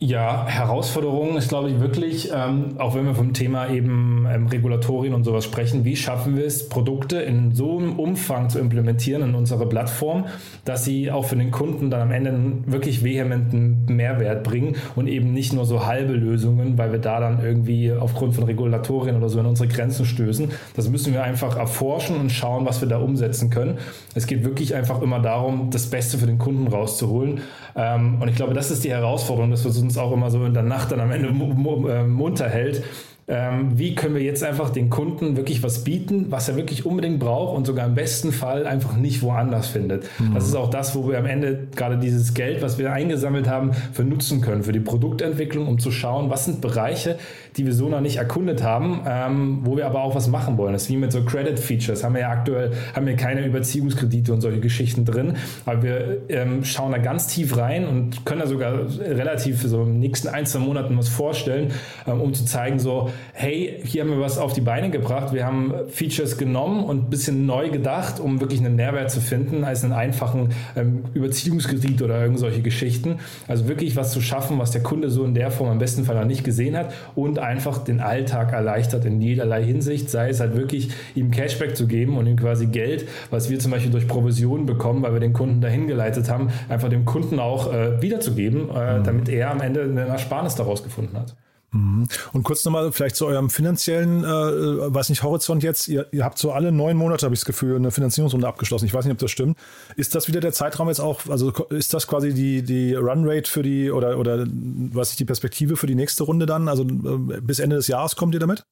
Ja, 0.00 0.46
Herausforderung 0.46 1.36
ist, 1.36 1.48
glaube 1.48 1.70
ich, 1.70 1.80
wirklich, 1.80 2.30
ähm, 2.32 2.76
auch 2.78 2.94
wenn 2.94 3.04
wir 3.04 3.16
vom 3.16 3.32
Thema 3.32 3.68
eben 3.68 4.28
ähm, 4.30 4.46
Regulatorien 4.46 5.12
und 5.12 5.24
sowas 5.24 5.44
sprechen, 5.44 5.84
wie 5.84 5.96
schaffen 5.96 6.36
wir 6.36 6.46
es, 6.46 6.68
Produkte 6.68 7.16
in 7.16 7.52
so 7.52 7.78
einem 7.78 7.98
Umfang 7.98 8.48
zu 8.48 8.60
implementieren 8.60 9.22
in 9.22 9.34
unsere 9.34 9.68
Plattform, 9.68 10.26
dass 10.64 10.84
sie 10.84 11.10
auch 11.10 11.24
für 11.24 11.34
den 11.34 11.50
Kunden 11.50 11.90
dann 11.90 12.00
am 12.00 12.12
Ende 12.12 12.30
einen 12.30 12.70
wirklich 12.70 13.02
vehementen 13.02 13.86
Mehrwert 13.86 14.44
bringen 14.44 14.76
und 14.94 15.08
eben 15.08 15.32
nicht 15.32 15.52
nur 15.52 15.64
so 15.64 15.84
halbe 15.84 16.12
Lösungen, 16.12 16.78
weil 16.78 16.92
wir 16.92 17.00
da 17.00 17.18
dann 17.18 17.42
irgendwie 17.42 17.90
aufgrund 17.90 18.36
von 18.36 18.44
Regulatorien 18.44 19.16
oder 19.16 19.28
so 19.28 19.40
in 19.40 19.46
unsere 19.46 19.68
Grenzen 19.68 20.06
stößen. 20.06 20.52
Das 20.76 20.88
müssen 20.88 21.12
wir 21.12 21.24
einfach 21.24 21.56
erforschen 21.56 22.20
und 22.20 22.30
schauen, 22.30 22.66
was 22.66 22.80
wir 22.80 22.88
da 22.88 22.98
umsetzen 22.98 23.50
können. 23.50 23.78
Es 24.14 24.28
geht 24.28 24.44
wirklich 24.44 24.76
einfach 24.76 25.02
immer 25.02 25.18
darum, 25.18 25.70
das 25.72 25.90
Beste 25.90 26.18
für 26.18 26.26
den 26.26 26.38
Kunden 26.38 26.68
rauszuholen. 26.68 27.40
Ähm, 27.74 28.18
und 28.20 28.28
ich 28.28 28.36
glaube, 28.36 28.54
das 28.54 28.70
ist 28.70 28.84
die 28.84 28.90
Herausforderung, 28.90 29.50
dass 29.50 29.64
wir 29.64 29.67
uns 29.76 29.98
auch 29.98 30.12
immer 30.12 30.30
so 30.30 30.44
in 30.44 30.54
der 30.54 30.62
Nacht 30.62 30.92
dann 30.92 31.00
am 31.00 31.10
Ende 31.10 31.28
äh, 31.28 32.04
munter 32.04 32.48
hält, 32.48 32.82
ähm, 33.28 33.78
wie 33.78 33.94
können 33.94 34.14
wir 34.14 34.22
jetzt 34.22 34.42
einfach 34.42 34.70
den 34.70 34.88
Kunden 34.88 35.36
wirklich 35.36 35.62
was 35.62 35.84
bieten, 35.84 36.26
was 36.30 36.48
er 36.48 36.56
wirklich 36.56 36.86
unbedingt 36.86 37.18
braucht 37.20 37.54
und 37.56 37.66
sogar 37.66 37.86
im 37.86 37.94
besten 37.94 38.32
Fall 38.32 38.66
einfach 38.66 38.96
nicht 38.96 39.20
woanders 39.22 39.68
findet. 39.68 40.08
Mhm. 40.18 40.34
Das 40.34 40.46
ist 40.46 40.54
auch 40.54 40.70
das, 40.70 40.94
wo 40.96 41.06
wir 41.08 41.18
am 41.18 41.26
Ende 41.26 41.68
gerade 41.76 41.98
dieses 41.98 42.32
Geld, 42.32 42.62
was 42.62 42.78
wir 42.78 42.90
eingesammelt 42.90 43.46
haben, 43.46 43.72
für 43.92 44.02
nutzen 44.02 44.40
können, 44.40 44.62
für 44.62 44.72
die 44.72 44.80
Produktentwicklung, 44.80 45.68
um 45.68 45.78
zu 45.78 45.90
schauen, 45.90 46.30
was 46.30 46.46
sind 46.46 46.62
Bereiche, 46.62 47.18
die 47.58 47.66
wir 47.66 47.74
so 47.74 47.88
noch 47.90 48.00
nicht 48.00 48.16
erkundet 48.16 48.62
haben, 48.62 49.02
ähm, 49.06 49.60
wo 49.62 49.76
wir 49.76 49.86
aber 49.86 50.02
auch 50.02 50.14
was 50.14 50.28
machen 50.28 50.56
wollen. 50.56 50.72
Das 50.72 50.84
ist 50.84 50.90
wie 50.90 50.96
mit 50.96 51.12
so 51.12 51.22
Credit 51.22 51.58
Features. 51.58 52.04
Haben 52.04 52.14
wir 52.14 52.22
ja 52.22 52.30
aktuell 52.30 52.72
haben 52.94 53.06
wir 53.06 53.16
keine 53.16 53.44
Überziehungskredite 53.44 54.32
und 54.32 54.40
solche 54.40 54.60
Geschichten 54.60 55.04
drin, 55.04 55.34
aber 55.66 55.82
wir 55.82 56.18
ähm, 56.30 56.64
schauen 56.64 56.92
da 56.92 56.98
ganz 56.98 57.26
tief 57.26 57.58
rein 57.58 57.86
und 57.86 58.24
können 58.24 58.40
da 58.40 58.46
sogar 58.46 58.74
relativ 59.00 59.60
so 59.62 59.82
in 59.82 59.88
den 59.88 59.98
nächsten 60.00 60.28
ein, 60.28 60.46
zwei 60.46 60.60
Monaten 60.60 60.96
was 60.96 61.08
vorstellen, 61.08 61.72
ähm, 62.06 62.22
um 62.22 62.32
zu 62.32 62.46
zeigen, 62.46 62.78
so, 62.78 63.10
hey, 63.32 63.80
hier 63.84 64.02
haben 64.02 64.10
wir 64.10 64.20
was 64.20 64.38
auf 64.38 64.52
die 64.52 64.60
Beine 64.60 64.90
gebracht. 64.90 65.32
Wir 65.32 65.46
haben 65.46 65.72
Features 65.88 66.38
genommen 66.38 66.84
und 66.84 67.04
ein 67.04 67.10
bisschen 67.10 67.46
neu 67.46 67.70
gedacht, 67.70 68.20
um 68.20 68.40
wirklich 68.40 68.60
einen 68.60 68.76
Mehrwert 68.76 69.10
zu 69.10 69.20
finden, 69.20 69.64
als 69.64 69.84
einen 69.84 69.92
einfachen 69.92 70.50
ähm, 70.76 71.04
Überziehungskredit 71.14 72.02
oder 72.02 72.20
irgend 72.20 72.38
solche 72.38 72.62
Geschichten. 72.62 73.18
Also 73.46 73.68
wirklich 73.68 73.96
was 73.96 74.12
zu 74.12 74.20
schaffen, 74.20 74.58
was 74.58 74.70
der 74.70 74.82
Kunde 74.82 75.10
so 75.10 75.24
in 75.24 75.34
der 75.34 75.50
Form 75.50 75.68
am 75.68 75.78
besten 75.78 76.04
Fall 76.04 76.16
noch 76.16 76.24
nicht 76.24 76.44
gesehen 76.44 76.76
hat 76.76 76.92
und 77.14 77.38
einfach 77.38 77.78
den 77.84 78.00
Alltag 78.00 78.52
erleichtert 78.52 79.04
in 79.04 79.20
jederlei 79.20 79.64
Hinsicht, 79.64 80.10
sei 80.10 80.30
es 80.30 80.40
halt 80.40 80.56
wirklich 80.56 80.90
ihm 81.14 81.30
Cashback 81.30 81.76
zu 81.76 81.86
geben 81.86 82.16
und 82.16 82.26
ihm 82.26 82.36
quasi 82.36 82.66
Geld, 82.66 83.06
was 83.30 83.50
wir 83.50 83.58
zum 83.58 83.70
Beispiel 83.70 83.90
durch 83.90 84.08
Provisionen 84.08 84.66
bekommen, 84.66 85.02
weil 85.02 85.12
wir 85.12 85.20
den 85.20 85.32
Kunden 85.32 85.60
dahin 85.60 85.86
geleitet 85.86 86.28
haben, 86.30 86.48
einfach 86.68 86.88
dem 86.88 87.04
Kunden 87.04 87.38
auch 87.38 87.72
äh, 87.72 88.00
wiederzugeben, 88.02 88.68
äh, 88.70 88.98
mhm. 88.98 89.04
damit 89.04 89.28
er 89.28 89.50
am 89.50 89.60
Ende 89.60 89.82
eine 89.82 90.06
Ersparnis 90.06 90.54
daraus 90.54 90.82
gefunden 90.82 91.16
hat. 91.16 91.34
Mhm. 91.70 92.08
Und 92.32 92.42
kurz 92.44 92.64
nochmal 92.64 92.92
vielleicht 92.92 93.16
zu 93.16 93.26
eurem 93.26 93.50
finanziellen, 93.50 94.24
äh, 94.24 94.94
weiß 94.94 95.10
nicht, 95.10 95.22
Horizont 95.22 95.62
jetzt. 95.62 95.88
Ihr, 95.88 96.06
ihr 96.12 96.24
habt 96.24 96.38
so 96.38 96.52
alle 96.52 96.72
neun 96.72 96.96
Monate, 96.96 97.26
habe 97.26 97.34
ich 97.34 97.40
das 97.40 97.46
Gefühl, 97.46 97.76
eine 97.76 97.90
Finanzierungsrunde 97.90 98.46
abgeschlossen. 98.48 98.86
Ich 98.86 98.94
weiß 98.94 99.04
nicht, 99.04 99.12
ob 99.12 99.18
das 99.18 99.30
stimmt. 99.30 99.58
Ist 99.96 100.14
das 100.14 100.28
wieder 100.28 100.40
der 100.40 100.52
Zeitraum 100.52 100.88
jetzt 100.88 101.00
auch, 101.00 101.26
also 101.28 101.50
ist 101.70 101.92
das 101.92 102.06
quasi 102.06 102.32
die, 102.32 102.62
die 102.62 102.94
Runrate 102.94 103.50
für 103.50 103.62
die 103.62 103.90
oder, 103.90 104.18
oder 104.18 104.46
was 104.92 105.10
ist 105.10 105.20
die 105.20 105.26
Perspektive 105.26 105.76
für 105.76 105.86
die 105.86 105.94
nächste 105.94 106.24
Runde 106.24 106.46
dann? 106.46 106.68
Also 106.68 106.84
äh, 106.84 107.40
bis 107.40 107.58
Ende 107.58 107.76
des 107.76 107.86
Jahres 107.86 108.16
kommt 108.16 108.34
ihr 108.34 108.40
damit? 108.40 108.64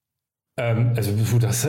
Ähm, 0.58 0.92
also 0.96 1.12
das, 1.38 1.68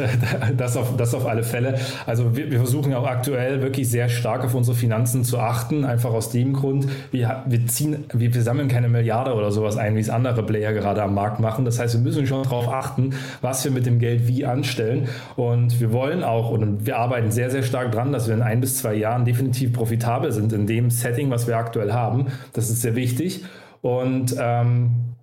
das, 0.55 0.77
auf, 0.77 0.95
das 0.95 1.13
auf 1.13 1.25
alle 1.25 1.43
Fälle. 1.43 1.77
Also 2.05 2.37
wir, 2.37 2.49
wir, 2.49 2.57
versuchen 2.57 2.93
auch 2.93 3.05
aktuell 3.05 3.61
wirklich 3.61 3.89
sehr 3.89 4.07
stark 4.07 4.45
auf 4.45 4.55
unsere 4.55 4.77
Finanzen 4.77 5.25
zu 5.25 5.39
achten, 5.39 5.83
einfach 5.83 6.11
aus 6.11 6.29
dem 6.29 6.53
Grund, 6.53 6.87
wir, 7.11 7.43
wir, 7.47 7.67
ziehen, 7.67 8.05
wir, 8.13 8.33
wir 8.33 8.41
sammeln 8.41 8.69
keine 8.69 8.87
Milliarde 8.87 9.33
oder 9.33 9.51
sowas 9.51 9.75
ein, 9.75 9.97
wie 9.97 9.99
es 9.99 10.09
andere 10.09 10.41
Player 10.41 10.71
gerade 10.71 11.03
am 11.03 11.13
Markt 11.15 11.41
machen. 11.41 11.65
Das 11.65 11.79
heißt, 11.79 11.95
wir 11.95 12.01
müssen 12.01 12.25
schon 12.27 12.43
darauf 12.43 12.69
achten, 12.69 13.09
was 13.41 13.65
wir 13.65 13.71
mit 13.71 13.85
dem 13.85 13.99
Geld 13.99 14.25
wie 14.29 14.45
anstellen. 14.45 15.09
Und 15.35 15.81
wir 15.81 15.91
wollen 15.91 16.23
auch 16.23 16.49
und 16.49 16.85
wir 16.85 16.97
arbeiten 16.97 17.29
sehr, 17.29 17.51
sehr 17.51 17.63
stark 17.63 17.91
dran, 17.91 18.13
dass 18.13 18.27
wir 18.27 18.35
in 18.35 18.41
ein 18.41 18.61
bis 18.61 18.77
zwei 18.77 18.93
Jahren 18.93 19.25
definitiv 19.25 19.73
profitabel 19.73 20.31
sind 20.31 20.53
in 20.53 20.65
dem 20.65 20.91
Setting, 20.91 21.29
was 21.29 21.45
wir 21.45 21.57
aktuell 21.57 21.91
haben. 21.91 22.27
Das 22.53 22.69
ist 22.69 22.81
sehr 22.83 22.95
wichtig. 22.95 23.43
Und 23.81 24.33
ähm, 24.39 25.16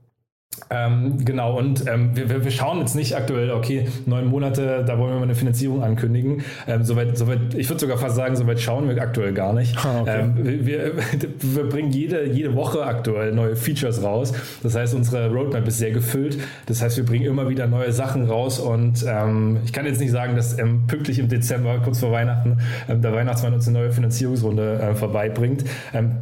ähm, 0.70 1.24
genau, 1.24 1.58
und 1.58 1.86
ähm, 1.86 2.10
wir, 2.14 2.44
wir, 2.44 2.50
schauen 2.50 2.78
jetzt 2.80 2.94
nicht 2.94 3.16
aktuell, 3.16 3.50
okay, 3.50 3.88
neun 4.06 4.26
Monate, 4.26 4.84
da 4.86 4.98
wollen 4.98 5.10
wir 5.10 5.16
mal 5.16 5.24
eine 5.24 5.34
Finanzierung 5.34 5.82
ankündigen. 5.82 6.42
Ähm, 6.66 6.84
soweit, 6.84 7.18
soweit, 7.18 7.54
ich 7.54 7.68
würde 7.68 7.80
sogar 7.80 7.98
fast 7.98 8.16
sagen, 8.16 8.34
soweit 8.36 8.60
schauen 8.60 8.88
wir 8.88 9.00
aktuell 9.00 9.32
gar 9.32 9.52
nicht. 9.52 9.76
Ah, 9.84 10.00
okay. 10.00 10.20
Ähm, 10.20 10.66
wir, 10.66 10.92
wir, 11.40 11.68
bringen 11.68 11.90
jede, 11.90 12.26
jede 12.26 12.54
Woche 12.54 12.84
aktuell 12.84 13.32
neue 13.32 13.56
Features 13.56 14.02
raus. 14.02 14.32
Das 14.62 14.74
heißt, 14.74 14.94
unsere 14.94 15.30
Roadmap 15.30 15.66
ist 15.66 15.78
sehr 15.78 15.90
gefüllt. 15.90 16.38
Das 16.66 16.82
heißt, 16.82 16.96
wir 16.96 17.04
bringen 17.04 17.26
immer 17.26 17.48
wieder 17.48 17.66
neue 17.66 17.92
Sachen 17.92 18.24
raus 18.24 18.58
und 18.58 19.04
ähm, 19.06 19.58
ich 19.64 19.72
kann 19.72 19.86
jetzt 19.86 20.00
nicht 20.00 20.12
sagen, 20.12 20.36
dass 20.36 20.58
ähm, 20.58 20.86
pünktlich 20.86 21.18
im 21.18 21.28
Dezember, 21.28 21.78
kurz 21.82 22.00
vor 22.00 22.12
Weihnachten, 22.12 22.58
der 22.88 23.12
Weihnachtsmann 23.12 23.54
uns 23.54 23.68
eine 23.68 23.78
neue 23.78 23.92
Finanzierungsrunde 23.92 24.80
äh, 24.80 24.94
vorbeibringt. 24.94 25.64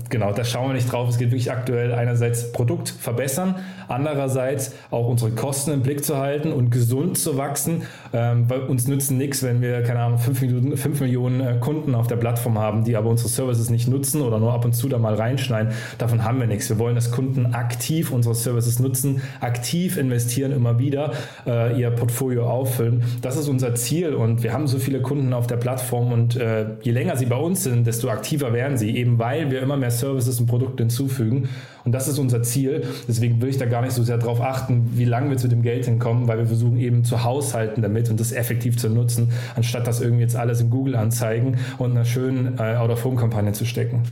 genau, 0.09 0.33
da 0.33 0.45
schauen 0.45 0.69
wir 0.69 0.75
nicht 0.75 0.91
drauf. 0.91 1.09
Es 1.09 1.19
geht 1.19 1.31
wirklich 1.31 1.53
aktuell 1.53 1.93
einerseits 1.93 2.53
Produkt 2.53 2.89
verbessern, 2.89 3.57
andererseits 3.93 4.75
auch 4.91 5.09
unsere 5.09 5.31
Kosten 5.31 5.73
im 5.73 5.83
Blick 5.83 6.05
zu 6.05 6.19
halten 6.19 6.53
und 6.53 6.71
gesund 6.71 7.19
zu 7.19 7.37
wachsen. 7.37 7.83
Ähm, 8.13 8.47
uns 8.69 8.89
nützen 8.89 9.19
nichts, 9.19 9.43
wenn 9.43 9.61
wir, 9.61 9.83
keine 9.83 10.01
Ahnung, 10.01 10.19
5, 10.19 10.43
Minuten, 10.43 10.77
5 10.77 11.01
Millionen 11.01 11.41
äh, 11.41 11.57
Kunden 11.61 11.95
auf 11.95 12.07
der 12.07 12.17
Plattform 12.17 12.59
haben, 12.59 12.85
die 12.85 12.97
aber 12.97 13.11
unsere 13.11 13.29
Services 13.29 13.71
nicht 13.71 13.89
nutzen 13.89 14.23
oder 14.23 14.39
nur 14.39 14.53
ab 14.53 14.65
und 14.65 14.73
zu 14.75 14.89
da 14.89 14.99
mal 14.99 15.15
reinschneiden. 15.15 15.73
Davon 15.99 16.25
haben 16.25 16.41
wir 16.41 16.47
nichts. 16.47 16.69
Wir 16.69 16.79
wollen, 16.79 16.95
dass 16.95 17.11
Kunden 17.11 17.55
aktiv 17.55 18.11
unsere 18.11 18.35
Services 18.35 18.79
nutzen, 18.79 19.23
aktiv 19.41 19.97
investieren 19.97 20.53
immer 20.53 20.79
wieder, 20.79 21.13
äh, 21.47 21.79
ihr 21.79 21.91
Portfolio 21.91 22.49
auffüllen. 22.49 23.03
Das 23.21 23.37
ist 23.37 23.49
unser 23.49 23.75
Ziel 23.75 24.15
und 24.15 24.43
wir 24.43 24.53
haben 24.53 24.67
so 24.67 24.79
viele 24.79 25.01
Kunden 25.01 25.33
auf 25.33 25.47
der 25.47 25.57
Plattform 25.57 26.13
und 26.13 26.37
äh, 26.37 26.67
je 26.83 26.93
länger 26.93 27.17
sie 27.17 27.27
bei 27.27 27.37
uns 27.37 27.65
sind, 27.65 27.87
desto 27.87 28.09
aktiver 28.09 28.53
werden 28.53 28.77
sie, 28.77 28.97
eben 28.97 29.19
weil 29.19 29.51
wir 29.51 29.63
immer 29.63 29.77
mehr 29.77 29.91
Services 29.91 30.41
und 30.41 30.47
Produkte 30.47 30.83
hinzufügen. 30.83 31.49
Und 31.85 31.93
das 31.93 32.09
ist 32.09 32.19
unser 32.19 32.43
Ziel. 32.43 32.83
Deswegen 33.09 33.41
will 33.43 33.49
ich 33.49 33.59
da 33.59 33.67
gar 33.67 33.82
nicht 33.83 33.93
so 33.93 34.03
sehr 34.03 34.19
darauf 34.19 34.41
achten, 34.41 34.91
wie 34.95 35.05
lange 35.05 35.31
wir 35.31 35.37
zu 35.37 35.49
dem 35.49 35.63
Geld 35.63 35.85
hinkommen, 35.85 36.29
weil 36.29 36.39
wir 36.39 36.47
versuchen 36.47 36.79
eben 36.79 37.05
zu 37.05 37.23
haushalten 37.23 37.83
damit 37.83 38.09
und 38.11 38.19
das 38.19 38.33
effektiv 38.33 38.79
zu 38.79 38.89
nutzen, 38.89 39.31
anstatt 39.55 39.87
das 39.87 40.01
irgendwie 40.01 40.23
jetzt 40.23 40.37
alles 40.37 40.61
in 40.61 40.71
Google 40.71 40.97
anzeigen 40.97 41.59
und 41.79 41.93
einer 41.93 42.05
schönen 42.05 42.59
äh, 42.59 42.77
Out-of-Home-Kampagne 42.77 43.53
zu 43.53 43.65
stecken. 43.65 44.03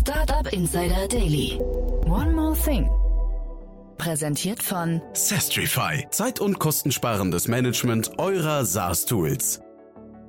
Startup 0.00 0.52
Insider 0.52 1.08
Daily. 1.08 1.58
One 2.06 2.32
more 2.32 2.54
thing. 2.54 2.88
Präsentiert 3.96 4.62
von 4.62 5.00
Sestrify. 5.14 6.06
Zeit- 6.10 6.40
und 6.40 6.58
kostensparendes 6.58 7.48
Management 7.48 8.18
eurer 8.18 8.64
SaaS-Tools. 8.64 9.63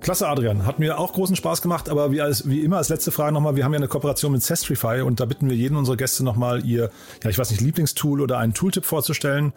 Klasse, 0.06 0.28
Adrian. 0.28 0.68
Hat 0.68 0.78
mir 0.78 1.00
auch 1.00 1.14
großen 1.14 1.36
Spaß 1.36 1.64
gemacht, 1.64 1.90
aber 1.90 2.12
wie, 2.12 2.22
als, 2.22 2.48
wie 2.48 2.60
immer 2.60 2.78
als 2.78 2.90
letzte 2.90 3.10
Frage 3.10 3.34
nochmal, 3.34 3.56
wir 3.56 3.66
haben 3.66 3.74
ja 3.74 3.78
eine 3.78 3.88
Kooperation 3.88 4.34
mit 4.34 4.44
Sestrify 4.44 5.02
und 5.02 5.20
da 5.20 5.26
bitten 5.26 5.50
wir 5.50 5.56
jeden 5.56 5.76
unserer 5.76 5.98
Gäste 5.98 6.24
nochmal 6.24 6.64
ihr, 6.64 6.92
ja, 7.24 7.32
ich 7.32 7.40
weiß 7.40 7.50
nicht, 7.50 7.60
Lieblingstool 7.62 8.22
oder 8.22 8.38
einen 8.38 8.54
Tooltip 8.54 8.86
vorzustellen. 8.86 9.52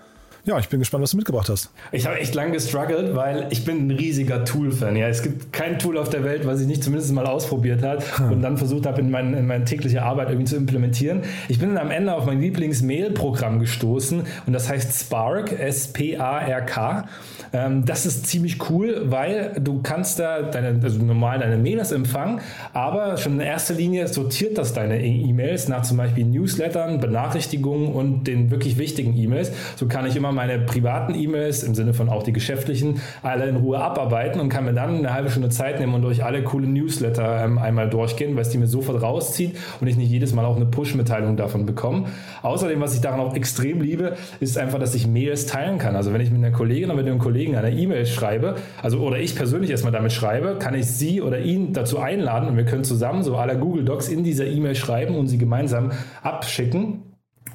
Ja, 0.45 0.59
ich 0.59 0.69
bin 0.69 0.79
gespannt, 0.79 1.03
was 1.03 1.11
du 1.11 1.17
mitgebracht 1.17 1.49
hast. 1.49 1.71
Ich 1.93 2.07
habe 2.07 2.19
echt 2.19 2.35
lange 2.35 2.53
gestruggelt, 2.53 3.15
weil 3.15 3.49
ich 3.51 3.65
bin 3.65 3.87
ein 3.87 3.91
riesiger 3.91 4.45
Tool-Fan. 4.45 4.97
Ja, 4.97 5.09
es 5.09 5.23
gibt 5.23 5.53
kein 5.53 5.79
Tool 5.79 5.99
auf 5.99 6.09
der 6.09 6.25
Welt, 6.25 6.47
was 6.47 6.61
ich 6.61 6.67
nicht 6.67 6.83
zumindest 6.83 7.13
mal 7.13 7.27
ausprobiert 7.27 7.83
habe 7.83 8.03
hm. 8.17 8.33
und 8.33 8.43
dann 8.43 8.57
versucht 8.57 8.87
habe, 8.87 9.01
in, 9.01 9.11
mein, 9.11 9.35
in 9.35 9.47
meine 9.47 9.65
tägliche 9.65 10.03
Arbeit 10.03 10.29
irgendwie 10.29 10.47
zu 10.47 10.57
implementieren. 10.57 11.23
Ich 11.49 11.59
bin 11.59 11.75
dann 11.75 11.79
am 11.79 11.91
Ende 11.91 12.15
auf 12.15 12.25
mein 12.25 12.41
Lieblings-Mail-Programm 12.41 13.59
gestoßen 13.59 14.23
und 14.47 14.53
das 14.53 14.69
heißt 14.69 15.01
Spark, 15.01 15.53
S-P-A-R-K. 15.53 17.05
Ähm, 17.53 17.85
das 17.85 18.07
ist 18.07 18.27
ziemlich 18.27 18.71
cool, 18.71 19.03
weil 19.07 19.53
du 19.61 19.81
kannst 19.83 20.19
da 20.19 20.43
deine, 20.43 20.81
also 20.83 21.03
normal 21.03 21.41
deine 21.41 21.57
Mails 21.57 21.93
empfangen, 21.93 22.41
aber 22.73 23.17
schon 23.17 23.35
in 23.35 23.41
erster 23.41 23.75
Linie 23.75 24.09
sortiert 24.09 24.59
das 24.59 24.73
deine 24.73 25.05
E-Mails 25.05 25.69
nach 25.69 25.83
zum 25.83 25.97
Beispiel 25.97 26.25
Newslettern, 26.25 27.01
Benachrichtigungen 27.01 27.93
und 27.93 28.25
den 28.25 28.51
wirklich 28.51 28.79
wichtigen 28.79 29.17
E-Mails. 29.17 29.53
So 29.77 29.87
kann 29.87 30.07
ich 30.07 30.17
immer 30.17 30.33
meine 30.39 30.61
privaten 30.61 31.17
E-Mails, 31.17 31.65
im 31.65 31.75
Sinne 31.75 31.95
von 31.95 32.09
auch 32.09 32.23
die 32.23 32.33
geschäftlichen, 32.33 33.01
alle 33.23 33.49
in 33.49 33.57
Ruhe 33.57 33.81
abarbeiten 33.81 34.41
und 34.41 34.51
kann 34.51 34.65
mir 34.65 34.73
dann 34.73 34.99
eine 34.99 35.13
halbe 35.13 35.31
Stunde 35.31 35.49
Zeit 35.49 35.81
nehmen 35.81 35.95
und 35.95 36.03
durch 36.03 36.25
alle 36.25 36.45
coole 36.45 36.69
Newsletter 36.69 37.45
ähm, 37.45 37.59
einmal 37.59 37.91
durchgehen, 37.91 38.37
weil 38.37 38.43
es 38.43 38.51
die 38.51 38.59
mir 38.59 38.69
sofort 38.69 39.03
rauszieht 39.03 39.57
und 39.81 39.89
ich 39.89 39.97
nicht 39.97 40.11
jedes 40.11 40.33
Mal 40.35 40.45
auch 40.45 40.55
eine 40.55 40.67
Push-Mitteilung 40.67 41.37
davon 41.37 41.67
bekomme. 41.67 42.05
Außerdem, 42.43 42.81
was 42.81 42.95
ich 42.95 43.01
daran 43.01 43.19
auch 43.19 43.35
extrem 43.35 43.81
liebe, 43.81 44.17
ist 44.39 44.57
einfach, 44.59 44.79
dass 44.79 44.95
ich 44.95 45.09
Mails 45.09 45.47
teilen 45.47 45.79
kann. 45.79 45.97
Also 45.97 46.13
wenn 46.13 46.21
ich 46.21 46.31
mit 46.31 46.39
einer 46.39 46.55
Kollegin 46.55 46.85
oder 46.85 46.95
mit 46.95 47.07
einem 47.07 47.19
Kollegen 47.19 47.57
eine 47.57 47.73
E-Mail 47.73 48.07
schreibe, 48.07 48.55
also 48.81 49.01
oder 49.01 49.19
ich 49.19 49.35
persönlich 49.35 49.73
erstmal 49.73 49.93
damit 49.93 50.13
schreibe, 50.13 50.57
kann 50.61 50.77
ich 50.77 50.87
sie 50.87 51.21
oder 51.21 51.41
ihn 51.41 51.73
dazu 51.73 51.99
einladen 51.99 52.49
und 52.49 52.57
wir 52.57 52.65
können 52.65 52.85
zusammen 52.85 53.25
so 53.25 53.37
aller 53.37 53.57
Google 53.57 53.85
Docs 53.85 54.09
in 54.09 54.23
dieser 54.23 54.47
E-Mail 54.47 54.77
schreiben 54.77 55.17
und 55.17 55.27
sie 55.27 55.39
gemeinsam 55.39 55.91
abschicken. 56.23 57.08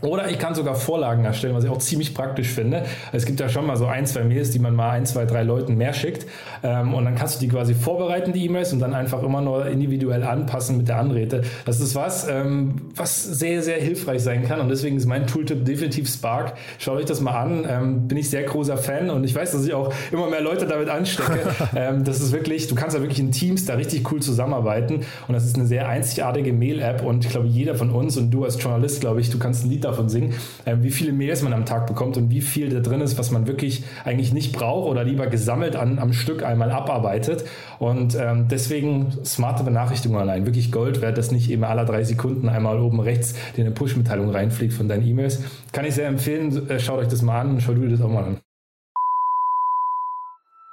Oder 0.04 0.30
ich 0.30 0.38
kann 0.38 0.54
sogar 0.54 0.76
Vorlagen 0.76 1.24
erstellen, 1.24 1.56
was 1.56 1.64
ich 1.64 1.70
auch 1.70 1.78
ziemlich 1.78 2.14
praktisch 2.14 2.50
finde. 2.50 2.84
Es 3.14 3.26
gibt 3.26 3.40
ja 3.40 3.48
schon 3.48 3.66
mal 3.66 3.78
so 3.78 3.86
ein, 3.86 4.06
zwei 4.06 4.24
Mails, 4.26 4.52
die 4.52 4.60
man 4.60 4.76
mal 4.76 4.90
ein, 4.90 5.06
zwei, 5.06 5.26
drei 5.26 5.44
Leuten 5.44 5.76
mehr 5.76 5.94
schickt. 5.94 6.28
Ähm, 6.62 6.94
und 6.94 7.06
dann 7.06 7.16
kannst 7.16 7.38
du 7.38 7.40
die 7.40 7.48
quasi 7.48 7.74
vorbereiten, 7.74 8.34
die 8.34 8.46
E-Mails, 8.46 8.74
und 8.74 8.80
dann 8.80 8.94
einfach 8.94 9.24
immer 9.24 9.40
nur 9.40 9.66
individuell 9.68 10.24
anpassen 10.24 10.76
mit 10.76 10.90
der 10.90 10.98
Anrede. 10.98 11.44
Das 11.66 11.80
ist 11.80 11.96
was, 11.96 12.28
ähm, 12.28 12.76
was 12.96 13.24
sehr, 13.24 13.62
sehr 13.62 13.78
hilfreich 13.78 14.22
sein 14.22 14.46
kann. 14.46 14.60
Und 14.60 14.68
deswegen 14.68 14.98
ist 14.98 15.06
mein 15.06 15.26
Tooltip 15.26 15.64
definitiv 15.64 16.10
Spark. 16.10 16.56
Schaut 16.80 16.98
euch 16.98 17.06
das 17.06 17.22
mal 17.22 17.40
an. 17.40 17.66
Ähm, 17.70 18.08
bin 18.10 18.18
ich 18.18 18.30
sehr 18.30 18.44
großer 18.44 18.76
Fan 18.76 19.10
und 19.10 19.24
ich 19.24 19.34
weiß, 19.34 19.54
dass 19.54 19.66
ich 19.66 19.74
auch 19.74 19.94
immer 20.12 20.30
mehr 20.30 20.42
Leute 20.42 20.66
damit 20.68 20.90
anstecke. 20.90 21.40
das 22.04 22.20
ist 22.20 22.34
wirklich, 22.34 22.68
du 22.68 22.76
kannst 22.76 22.94
ja 22.94 23.02
wirklich 23.02 23.20
in 23.20 23.32
Teams 23.32 23.66
da 23.66 23.76
richtig 23.76 24.12
cool 24.12 24.22
zusammenarbeiten. 24.22 25.06
Und 25.30 25.34
das 25.34 25.46
ist 25.46 25.56
eine 25.56 25.66
sehr 25.66 25.88
einzigartige 25.88 26.52
Mail-App. 26.52 27.04
Und 27.04 27.24
ich 27.24 27.32
glaube, 27.32 27.48
jeder 27.48 27.76
von 27.76 27.90
uns 27.90 28.18
und 28.18 28.32
du 28.32 28.44
als 28.44 28.62
Journalist, 28.62 29.00
glaube 29.00 29.22
ich, 29.22 29.30
du 29.30 29.40
kannst 29.40 29.64
ein 29.64 29.70
Lied 29.70 29.86
davon 29.86 29.93
davon 29.94 30.10
singen, 30.10 30.34
äh, 30.66 30.76
wie 30.82 30.92
viele 30.92 31.14
Mails 31.14 31.42
man 31.42 31.54
am 31.54 31.66
Tag 31.66 31.88
bekommt 31.88 32.18
und 32.18 32.30
wie 32.30 32.42
viel 32.42 32.70
da 32.70 32.80
drin 32.80 33.02
ist, 33.02 33.18
was 33.18 33.32
man 33.32 33.48
wirklich 33.48 33.84
eigentlich 34.04 34.34
nicht 34.34 34.54
braucht 34.54 34.90
oder 34.90 35.04
lieber 35.04 35.28
gesammelt 35.28 35.76
an, 35.76 36.00
am 36.00 36.14
Stück 36.14 36.44
einmal 36.44 36.72
abarbeitet. 36.72 37.46
Und 37.80 38.16
ähm, 38.20 38.48
deswegen 38.50 39.14
smarte 39.26 39.64
Benachrichtigungen 39.64 40.22
allein, 40.22 40.46
wirklich 40.46 40.72
Gold 40.72 41.02
wert, 41.02 41.18
dass 41.18 41.32
nicht 41.32 41.50
eben 41.50 41.64
alle 41.64 41.86
drei 41.86 42.04
Sekunden 42.04 42.50
einmal 42.50 42.80
oben 42.80 43.00
rechts 43.00 43.36
dir 43.56 43.62
eine 43.62 43.72
Push-Mitteilung 43.72 44.30
reinfliegt 44.30 44.74
von 44.74 44.88
deinen 44.88 45.08
E-Mails. 45.08 45.44
Kann 45.72 45.86
ich 45.86 45.96
sehr 45.96 46.08
empfehlen, 46.08 46.70
äh, 46.70 46.80
schaut 46.80 47.00
euch 47.00 47.08
das 47.08 47.22
mal 47.22 47.42
an 47.42 47.52
und 47.52 47.62
schaut 47.62 47.78
dir 47.78 47.90
das 47.90 48.02
auch 48.02 48.10
mal 48.10 48.24
an. 48.24 48.43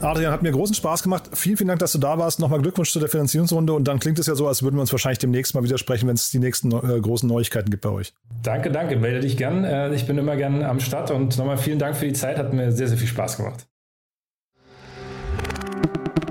Adrian, 0.00 0.30
hat 0.30 0.42
mir 0.42 0.52
großen 0.52 0.74
Spaß 0.74 1.02
gemacht. 1.02 1.30
Vielen, 1.32 1.56
vielen 1.56 1.68
Dank, 1.68 1.80
dass 1.80 1.92
du 1.92 1.98
da 1.98 2.18
warst. 2.18 2.38
Nochmal 2.38 2.60
Glückwunsch 2.60 2.92
zu 2.92 3.00
der 3.00 3.08
Finanzierungsrunde. 3.08 3.72
Und 3.72 3.88
dann 3.88 3.98
klingt 3.98 4.18
es 4.18 4.26
ja 4.26 4.34
so, 4.34 4.46
als 4.46 4.62
würden 4.62 4.76
wir 4.76 4.82
uns 4.82 4.92
wahrscheinlich 4.92 5.18
demnächst 5.18 5.54
mal 5.54 5.64
wieder 5.64 5.78
sprechen, 5.78 6.06
wenn 6.06 6.16
es 6.16 6.30
die 6.30 6.38
nächsten 6.38 6.70
äh, 6.70 7.00
großen 7.00 7.26
Neuigkeiten 7.26 7.70
gibt 7.70 7.82
bei 7.82 7.88
euch. 7.88 8.12
Danke, 8.42 8.70
danke. 8.70 8.96
Melde 8.96 9.20
dich 9.20 9.38
gern. 9.38 9.64
Äh, 9.64 9.94
ich 9.94 10.06
bin 10.06 10.18
immer 10.18 10.36
gern 10.36 10.62
am 10.62 10.80
Start. 10.80 11.10
Und 11.10 11.38
nochmal 11.38 11.56
vielen 11.56 11.78
Dank 11.78 11.96
für 11.96 12.06
die 12.06 12.12
Zeit. 12.12 12.36
Hat 12.36 12.52
mir 12.52 12.72
sehr, 12.72 12.88
sehr 12.88 12.98
viel 12.98 13.08
Spaß 13.08 13.38
gemacht. 13.38 13.66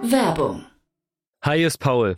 Werbung. 0.04 0.64
Hi, 1.44 1.64
ist 1.64 1.80
Paul, 1.80 2.18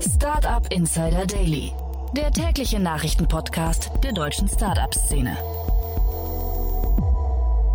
Startup 0.00 0.66
Insider 0.72 1.26
Daily, 1.26 1.72
der 2.16 2.30
tägliche 2.30 2.80
Nachrichtenpodcast 2.80 3.90
der 4.02 4.12
deutschen 4.12 4.48
Startup-Szene. 4.48 5.36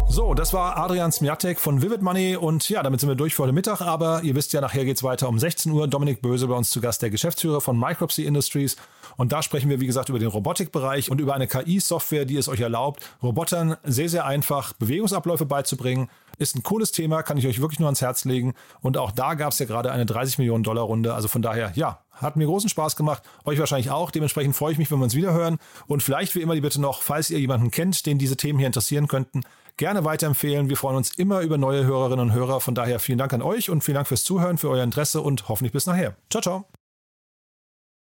So, 0.08 0.34
das 0.34 0.54
war 0.54 0.78
Adrian 0.78 1.12
Smiatek 1.12 1.60
von 1.60 1.82
Vivid 1.82 2.02
Money 2.02 2.38
und 2.38 2.70
ja, 2.70 2.82
damit 2.84 3.02
sind 3.02 3.10
wir 3.10 3.16
durch 3.16 3.36
für 3.36 3.44
heute 3.44 3.52
Mittag, 3.52 3.82
aber 3.82 4.24
ihr 4.24 4.34
wisst 4.34 4.54
ja, 4.54 4.62
nachher 4.62 4.86
geht 4.86 4.98
es 4.98 5.04
weiter 5.04 5.28
um 5.28 5.40
16 5.40 5.72
Uhr. 5.72 5.88
Dominik 5.88 6.22
Böse 6.22 6.48
bei 6.48 6.56
uns 6.56 6.70
zu 6.70 6.80
Gast, 6.80 7.02
der 7.02 7.10
Geschäftsführer 7.10 7.60
von 7.60 7.78
Micropsy 7.78 8.24
Industries 8.24 8.78
und 9.18 9.32
da 9.32 9.42
sprechen 9.42 9.70
wir, 9.70 9.80
wie 9.80 9.88
gesagt, 9.88 10.10
über 10.10 10.20
den 10.20 10.28
Robotikbereich 10.28 11.12
und 11.12 11.20
über 11.20 11.34
eine 11.34 11.48
KI-Software, 11.48 12.26
die 12.26 12.38
es 12.38 12.48
euch 12.48 12.62
erlaubt, 12.62 13.04
Robotern 13.24 13.78
sehr, 13.84 14.10
sehr 14.10 14.26
einfach 14.26 14.74
Bewegungsabläufe 14.74 15.46
beizubringen. 15.46 16.10
Ist 16.38 16.56
ein 16.56 16.64
cooles 16.64 16.92
Thema, 16.92 17.24
kann 17.24 17.38
ich 17.38 17.48
euch 17.48 17.62
wirklich 17.62 17.80
nur 17.80 17.88
ans 17.88 18.02
Herz 18.02 18.26
legen. 18.26 18.54
Und 18.82 18.98
auch 18.98 19.12
da 19.12 19.34
gab 19.34 19.54
es 19.54 19.60
ja 19.60 19.66
gerade 19.66 19.92
eine 19.92 20.06
30 20.06 20.38
Millionen 20.38 20.64
Dollar 20.64 20.84
Runde. 20.84 21.14
Also 21.14 21.28
von 21.28 21.42
daher, 21.42 21.72
ja, 21.76 22.00
hat 22.12 22.36
mir 22.36 22.46
großen 22.46 22.70
Spaß 22.70 22.96
gemacht. 22.96 23.24
Euch 23.44 23.60
wahrscheinlich 23.60 23.92
auch. 23.92 24.12
Dementsprechend 24.12 24.56
freue 24.56 24.72
ich 24.72 24.78
mich, 24.78 24.90
wenn 24.92 25.00
wir 25.00 25.04
uns 25.04 25.16
wiederhören. 25.16 25.58
Und 25.88 26.04
vielleicht 26.04 26.36
wie 26.36 26.42
immer 26.42 26.56
die 26.56 26.62
Bitte 26.62 26.82
noch, 26.82 27.02
falls 27.02 27.30
ihr 27.30 27.40
jemanden 27.40 27.72
kennt, 27.72 28.06
den 28.06 28.18
diese 28.18 28.38
Themen 28.38 28.60
hier 28.60 28.68
interessieren 28.68 29.08
könnten, 29.08 29.42
gerne 29.78 30.06
weiterempfehlen. 30.06 30.70
Wir 30.70 30.78
freuen 30.78 30.96
uns 30.96 31.12
immer 31.18 31.42
über 31.42 31.58
neue 31.58 31.86
Hörerinnen 31.86 32.30
und 32.30 32.34
Hörer. 32.34 32.62
Von 32.62 32.76
daher 32.76 33.00
vielen 33.00 33.18
Dank 33.18 33.34
an 33.34 33.42
euch 33.42 33.70
und 33.70 33.84
vielen 33.84 33.96
Dank 33.96 34.08
fürs 34.08 34.24
Zuhören, 34.24 34.58
für 34.58 34.70
euer 34.70 34.84
Interesse 34.84 35.22
und 35.22 35.50
hoffentlich 35.50 35.74
bis 35.74 35.86
nachher. 35.86 36.16
Ciao, 36.30 36.42
ciao. 36.42 36.66